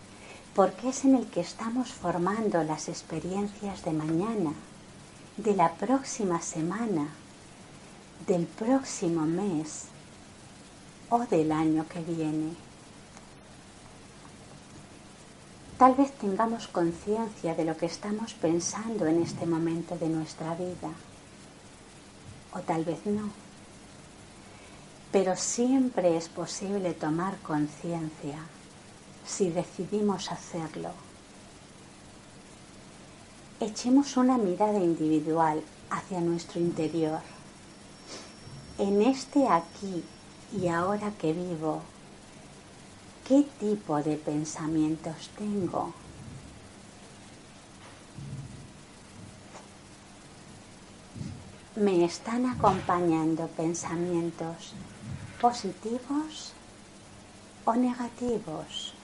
[0.55, 4.53] porque es en el que estamos formando las experiencias de mañana,
[5.37, 7.09] de la próxima semana,
[8.27, 9.87] del próximo mes
[11.09, 12.70] o del año que viene.
[15.81, 20.91] Tal vez tengamos conciencia de lo que estamos pensando en este momento de nuestra vida,
[22.53, 23.31] o tal vez no.
[25.11, 28.37] Pero siempre es posible tomar conciencia
[29.27, 30.91] si decidimos hacerlo.
[33.59, 37.21] Echemos una mirada individual hacia nuestro interior.
[38.77, 40.05] En este aquí
[40.61, 41.81] y ahora que vivo,
[43.31, 45.95] ¿qué tipo de pensamientos tengo?
[51.77, 54.73] ¿Me están acompañando pensamientos
[55.41, 56.55] positivos
[57.65, 58.95] o negativos?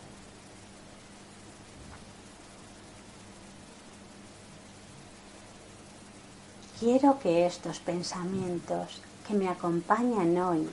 [6.81, 10.69] Quiero que estos pensamientos que me acompañan hoy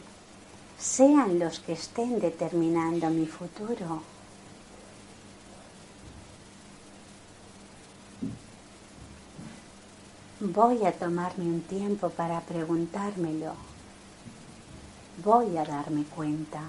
[0.83, 4.03] sean los que estén determinando mi futuro.
[10.41, 13.53] Voy a tomarme un tiempo para preguntármelo.
[15.23, 16.61] Voy a darme cuenta.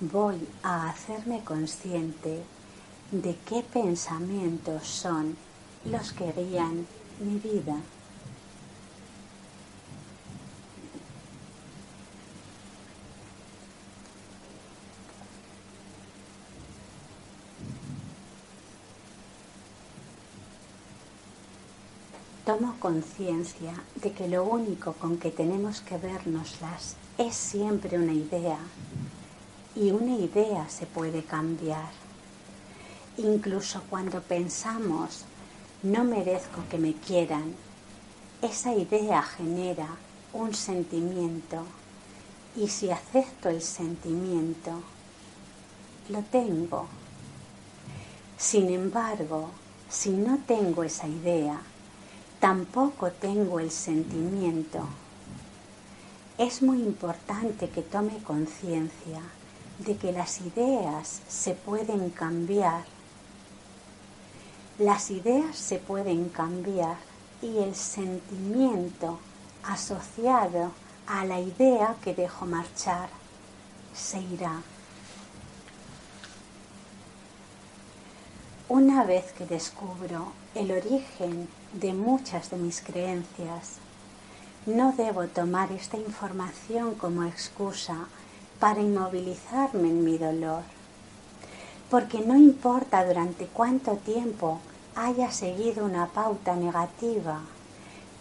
[0.00, 2.42] Voy a hacerme consciente
[3.10, 5.36] de qué pensamientos son
[5.84, 6.86] los que guían
[7.20, 7.76] mi vida.
[22.44, 28.58] Tomo conciencia de que lo único con que tenemos que vernoslas es siempre una idea
[29.74, 31.88] y una idea se puede cambiar.
[33.16, 35.24] Incluso cuando pensamos
[35.82, 37.54] no merezco que me quieran,
[38.42, 39.88] esa idea genera
[40.34, 41.64] un sentimiento
[42.54, 44.72] y si acepto el sentimiento,
[46.10, 46.86] lo tengo.
[48.36, 49.48] Sin embargo,
[49.88, 51.62] si no tengo esa idea,
[52.44, 54.80] tampoco tengo el sentimiento.
[56.36, 59.22] Es muy importante que tome conciencia
[59.78, 62.84] de que las ideas se pueden cambiar.
[64.78, 66.98] Las ideas se pueden cambiar
[67.40, 69.20] y el sentimiento
[69.62, 70.72] asociado
[71.06, 73.08] a la idea que dejo marchar
[73.94, 74.60] se irá.
[78.68, 83.76] Una vez que descubro el origen de muchas de mis creencias,
[84.64, 88.06] no debo tomar esta información como excusa
[88.58, 90.62] para inmovilizarme en mi dolor,
[91.90, 94.60] porque no importa durante cuánto tiempo
[94.96, 97.42] haya seguido una pauta negativa,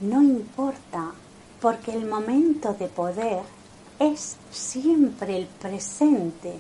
[0.01, 1.13] no importa
[1.61, 3.43] porque el momento de poder
[3.97, 6.59] es siempre el presente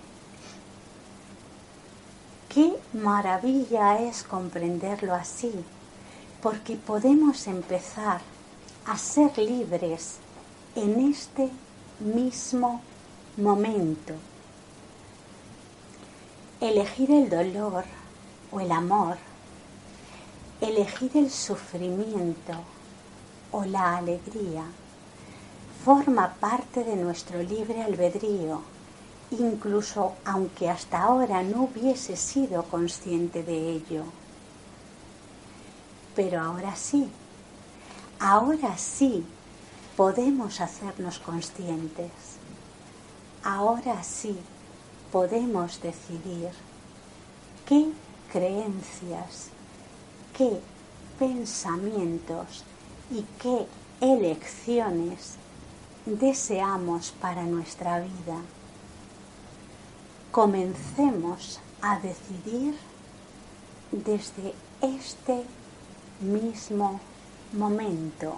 [2.53, 5.51] Qué maravilla es comprenderlo así,
[6.39, 8.21] porque podemos empezar
[8.85, 10.17] a ser libres
[10.75, 11.49] en este
[11.99, 12.79] mismo
[13.37, 14.13] momento.
[16.61, 17.85] Elegir el dolor
[18.51, 19.17] o el amor,
[20.61, 22.53] elegir el sufrimiento
[23.51, 24.65] o la alegría,
[25.83, 28.61] forma parte de nuestro libre albedrío
[29.39, 34.03] incluso aunque hasta ahora no hubiese sido consciente de ello.
[36.15, 37.09] Pero ahora sí,
[38.19, 39.25] ahora sí
[39.95, 42.11] podemos hacernos conscientes.
[43.43, 44.37] Ahora sí
[45.11, 46.49] podemos decidir
[47.67, 47.91] qué
[48.31, 49.49] creencias,
[50.37, 50.59] qué
[51.19, 52.63] pensamientos
[53.11, 53.67] y qué
[54.01, 55.35] elecciones
[56.05, 58.41] deseamos para nuestra vida
[60.33, 62.73] comencemos a decidir
[63.91, 65.43] desde este
[66.21, 66.99] mismo
[67.53, 68.33] momento.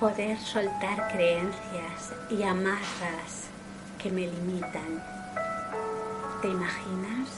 [0.00, 3.50] poder soltar creencias y amarras
[4.02, 5.04] que me limitan.
[6.40, 7.28] ¿Te imaginas?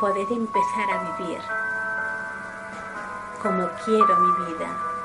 [0.00, 1.38] Poder empezar a vivir
[3.42, 4.99] como quiero mi vida.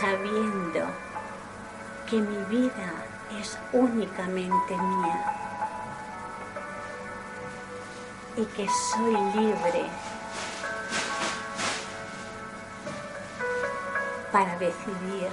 [0.00, 0.86] Sabiendo
[2.08, 2.90] que mi vida
[3.38, 5.36] es únicamente mía
[8.36, 9.84] y que soy libre
[14.32, 15.28] para decidir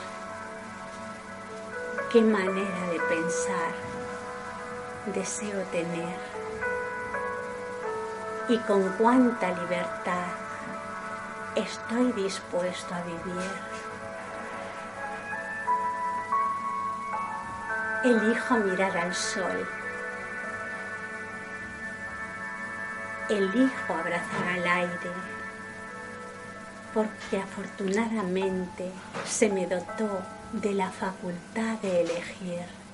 [2.12, 3.72] qué manera de pensar
[5.14, 6.20] deseo tener
[8.50, 10.28] y con cuánta libertad
[11.56, 13.77] estoy dispuesto a vivir.
[18.04, 19.68] Elijo mirar al sol.
[23.30, 25.38] Elijo abrazar al aire
[26.94, 28.92] porque afortunadamente
[29.24, 30.22] se me dotó
[30.54, 32.87] de la facultad de elegir.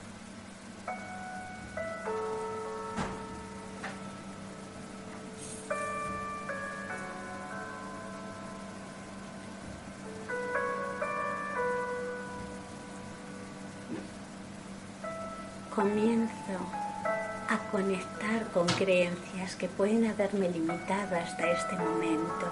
[18.53, 22.47] Con creencias que pueden haberme limitado hasta este momento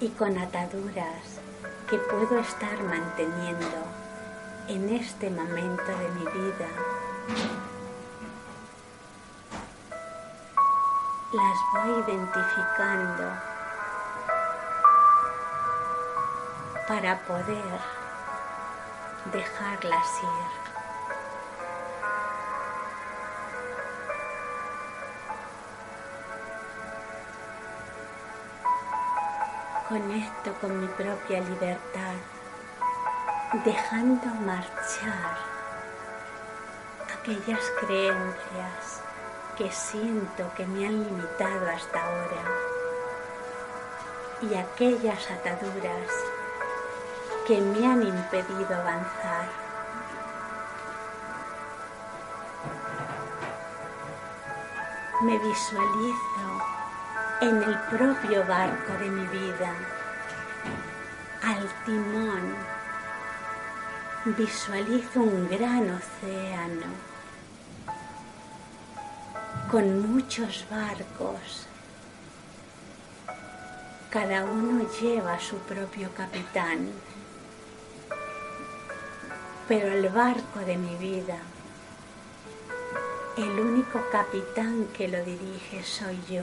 [0.00, 1.40] y con ataduras
[1.88, 3.84] que puedo estar manteniendo
[4.68, 6.68] en este momento de mi vida.
[11.32, 13.50] Las voy identificando
[16.88, 17.80] para poder
[19.32, 20.69] dejarlas ir.
[29.90, 32.14] Conecto con mi propia libertad,
[33.64, 35.36] dejando marchar
[37.18, 39.02] aquellas creencias
[39.58, 42.44] que siento que me han limitado hasta ahora
[44.42, 46.08] y aquellas ataduras
[47.48, 49.48] que me han impedido avanzar.
[55.22, 56.79] Me visualizo
[57.40, 59.72] en el propio barco de mi vida,
[61.42, 62.54] al timón.
[64.36, 66.86] Visualizo un gran océano
[69.70, 71.66] con muchos barcos.
[74.10, 76.90] Cada uno lleva su propio capitán,
[79.66, 81.38] pero el barco de mi vida,
[83.38, 86.42] el único capitán que lo dirige soy yo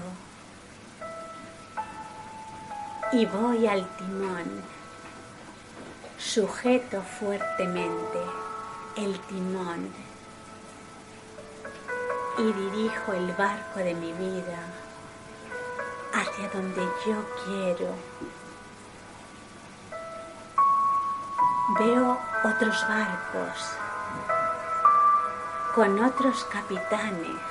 [3.11, 4.63] y voy al timón.
[6.17, 8.19] Sujeto fuertemente
[8.97, 9.93] el timón
[12.37, 14.59] y dirijo el barco de mi vida
[16.13, 17.93] hacia donde yo quiero.
[21.79, 23.71] Veo otros barcos
[25.75, 27.41] con otros capitanes,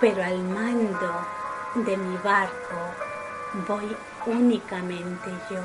[0.00, 1.37] pero al mando
[1.74, 2.76] de mi barco
[3.66, 3.96] voy
[4.26, 5.60] únicamente yo.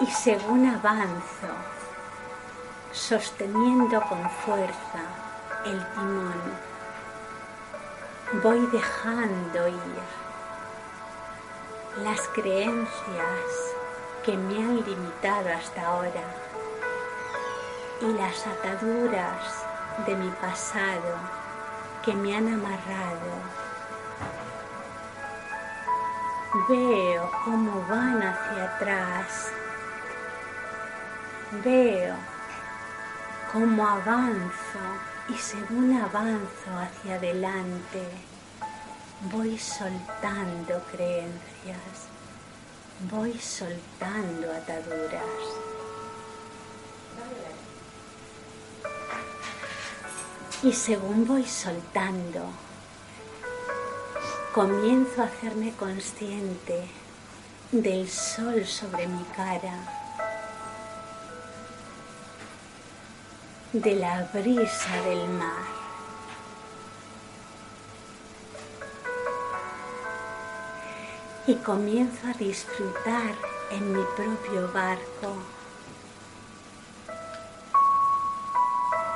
[0.00, 1.48] Y según avanzo,
[2.92, 5.02] sosteniendo con fuerza
[5.64, 6.42] el timón,
[8.42, 10.00] voy dejando ir
[11.98, 13.74] las creencias
[14.24, 16.22] que me han limitado hasta ahora
[18.00, 19.64] y las ataduras
[20.06, 21.39] de mi pasado
[22.04, 23.32] que me han amarrado.
[26.68, 29.52] Veo cómo van hacia atrás.
[31.64, 32.14] Veo
[33.52, 34.78] cómo avanzo
[35.28, 38.08] y según avanzo hacia adelante,
[39.32, 42.08] voy soltando creencias,
[43.10, 45.69] voy soltando ataduras.
[50.62, 52.44] Y según voy soltando,
[54.52, 56.86] comienzo a hacerme consciente
[57.72, 59.72] del sol sobre mi cara,
[63.72, 65.64] de la brisa del mar.
[71.46, 73.34] Y comienzo a disfrutar
[73.70, 75.38] en mi propio barco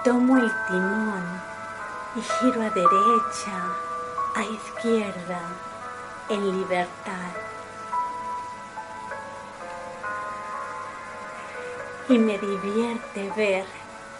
[0.05, 1.40] Tomo el timón
[2.14, 3.56] y giro a derecha,
[4.35, 5.40] a izquierda,
[6.28, 7.32] en libertad.
[12.10, 13.64] Y me divierte ver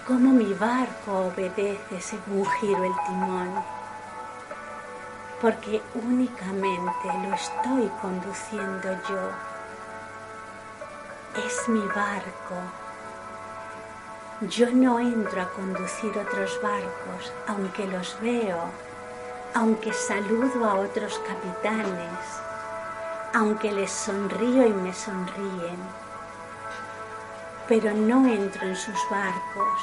[0.07, 3.53] cómo mi barco obedece según giro el timón,
[5.43, 9.31] porque únicamente lo estoy conduciendo yo.
[11.47, 12.84] Es mi barco.
[14.41, 18.59] Yo no entro a conducir otros barcos, aunque los veo,
[19.55, 22.19] aunque saludo a otros capitanes,
[23.33, 26.05] aunque les sonrío y me sonríen
[27.69, 29.81] pero no entro en sus barcos,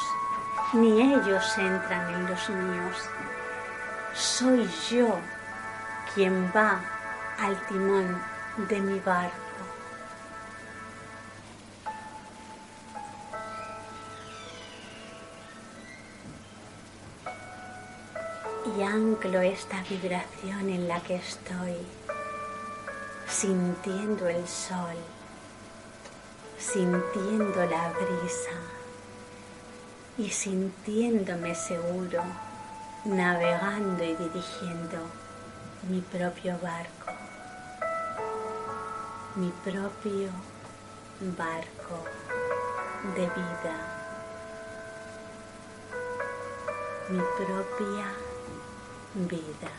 [0.74, 3.10] ni ellos entran en los míos.
[4.14, 5.18] Soy yo
[6.14, 6.80] quien va
[7.40, 8.22] al timón
[8.70, 9.51] de mi barco.
[18.78, 21.76] Y anclo esta vibración en la que estoy,
[23.28, 24.96] sintiendo el sol
[26.62, 28.52] sintiendo la brisa
[30.16, 32.22] y sintiéndome seguro,
[33.04, 35.00] navegando y dirigiendo
[35.90, 37.12] mi propio barco,
[39.36, 40.30] mi propio
[41.36, 42.06] barco
[43.16, 43.76] de vida,
[47.10, 48.31] mi propia
[49.16, 49.72] vida.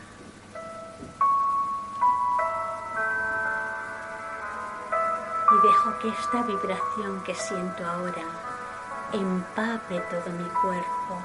[5.53, 8.23] y dejo que esta vibración que siento ahora
[9.11, 11.21] empape todo mi cuerpo,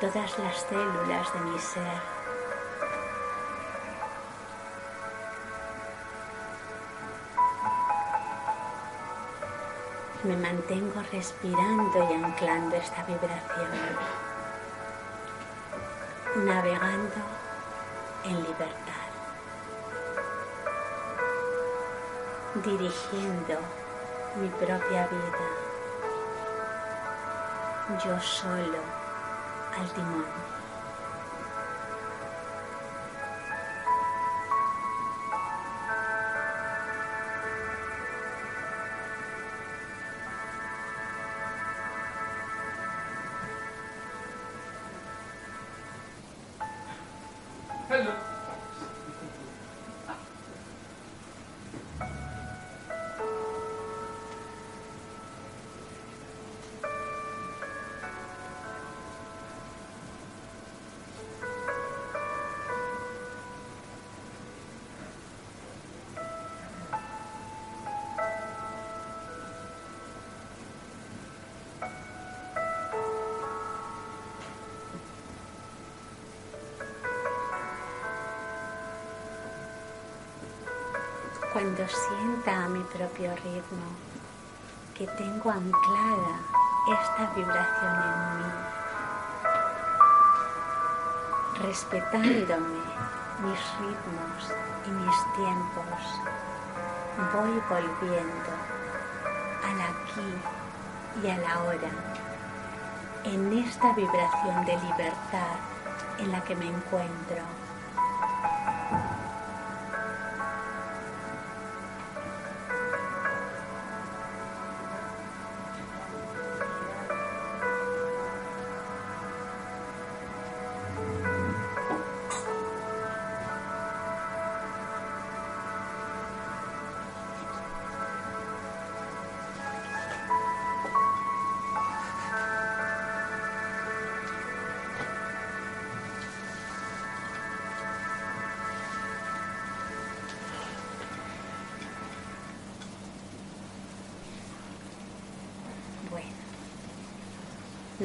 [0.00, 2.02] todas las células de mi ser.
[10.24, 13.68] Me mantengo respirando y anclando esta vibración,
[16.44, 17.16] navegando
[18.24, 19.02] en libertad.
[22.54, 23.58] dirigiendo
[24.36, 25.48] mi propia vida,
[28.04, 28.78] yo solo
[29.78, 30.61] al timón.
[81.62, 83.86] Cuando sienta a mi propio ritmo
[84.98, 86.40] que tengo anclada
[86.90, 88.50] esta vibración en mí,
[91.62, 92.82] respetándome
[93.44, 94.50] mis ritmos
[94.86, 96.02] y mis tiempos,
[97.32, 98.52] voy volviendo
[99.62, 100.30] al aquí
[101.22, 101.92] y a la hora,
[103.22, 105.56] en esta vibración de libertad
[106.18, 107.61] en la que me encuentro.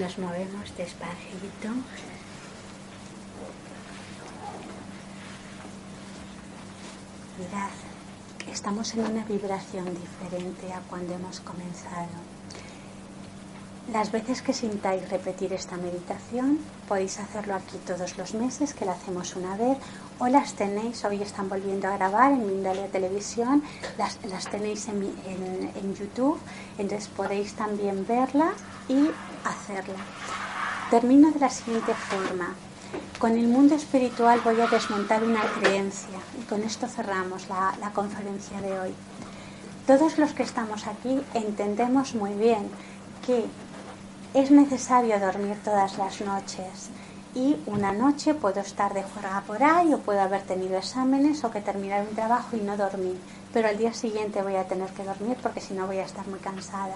[0.08, 1.68] Nos movemos despacito.
[7.38, 7.76] Mirad,
[8.50, 12.08] estamos en una vibración diferente a cuando hemos comenzado.
[13.92, 18.94] Las veces que sintáis repetir esta meditación, podéis hacerlo aquí todos los meses, que la
[18.94, 19.78] hacemos una vez,
[20.20, 23.64] o las tenéis, hoy están volviendo a grabar en Mindalia Televisión,
[23.98, 25.04] las, tenéis en,
[25.76, 26.40] en YouTube,
[26.78, 28.54] entonces podéis también verla
[28.90, 29.10] y
[29.44, 30.00] hacerla.
[30.90, 32.56] Termino de la siguiente forma.
[33.20, 37.92] Con el mundo espiritual voy a desmontar una creencia y con esto cerramos la, la
[37.92, 38.94] conferencia de hoy.
[39.86, 42.70] Todos los que estamos aquí entendemos muy bien
[43.26, 43.46] que
[44.34, 46.90] es necesario dormir todas las noches
[47.36, 51.52] y una noche puedo estar de juerga por ahí o puedo haber tenido exámenes o
[51.52, 53.18] que terminar un trabajo y no dormir,
[53.54, 56.28] pero al día siguiente voy a tener que dormir porque si no voy a estar
[56.28, 56.96] muy cansada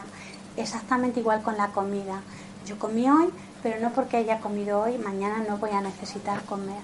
[0.57, 2.21] Exactamente igual con la comida.
[2.65, 3.29] Yo comí hoy,
[3.63, 6.81] pero no porque haya comido hoy, mañana no voy a necesitar comer.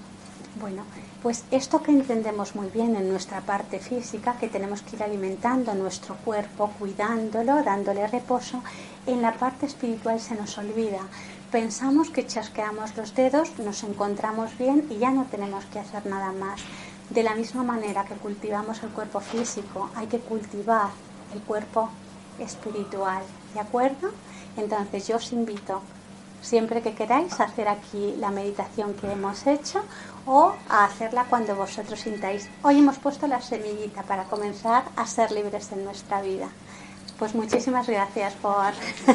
[0.58, 0.82] Bueno,
[1.22, 5.74] pues esto que entendemos muy bien en nuestra parte física, que tenemos que ir alimentando
[5.74, 8.62] nuestro cuerpo, cuidándolo, dándole reposo,
[9.06, 11.00] en la parte espiritual se nos olvida.
[11.50, 16.30] Pensamos que chasqueamos los dedos, nos encontramos bien y ya no tenemos que hacer nada
[16.30, 16.60] más.
[17.08, 20.90] De la misma manera que cultivamos el cuerpo físico, hay que cultivar
[21.32, 21.88] el cuerpo
[22.38, 23.22] espiritual,
[23.54, 24.10] ¿de acuerdo?
[24.58, 25.80] Entonces yo os invito
[26.42, 29.80] siempre que queráis a hacer aquí la meditación que hemos hecho
[30.26, 32.50] o a hacerla cuando vosotros sintáis.
[32.62, 36.50] Hoy hemos puesto la semillita para comenzar a ser libres en nuestra vida.
[37.18, 38.70] Pues muchísimas gracias por a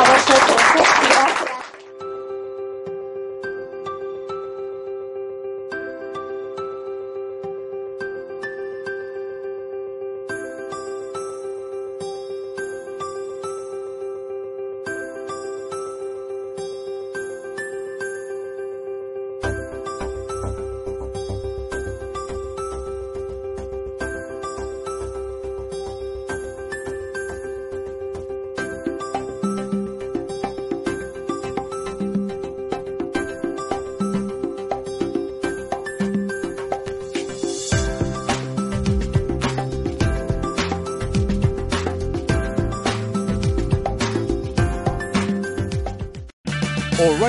[0.00, 0.56] vosotros.
[1.08, 1.61] Gracias.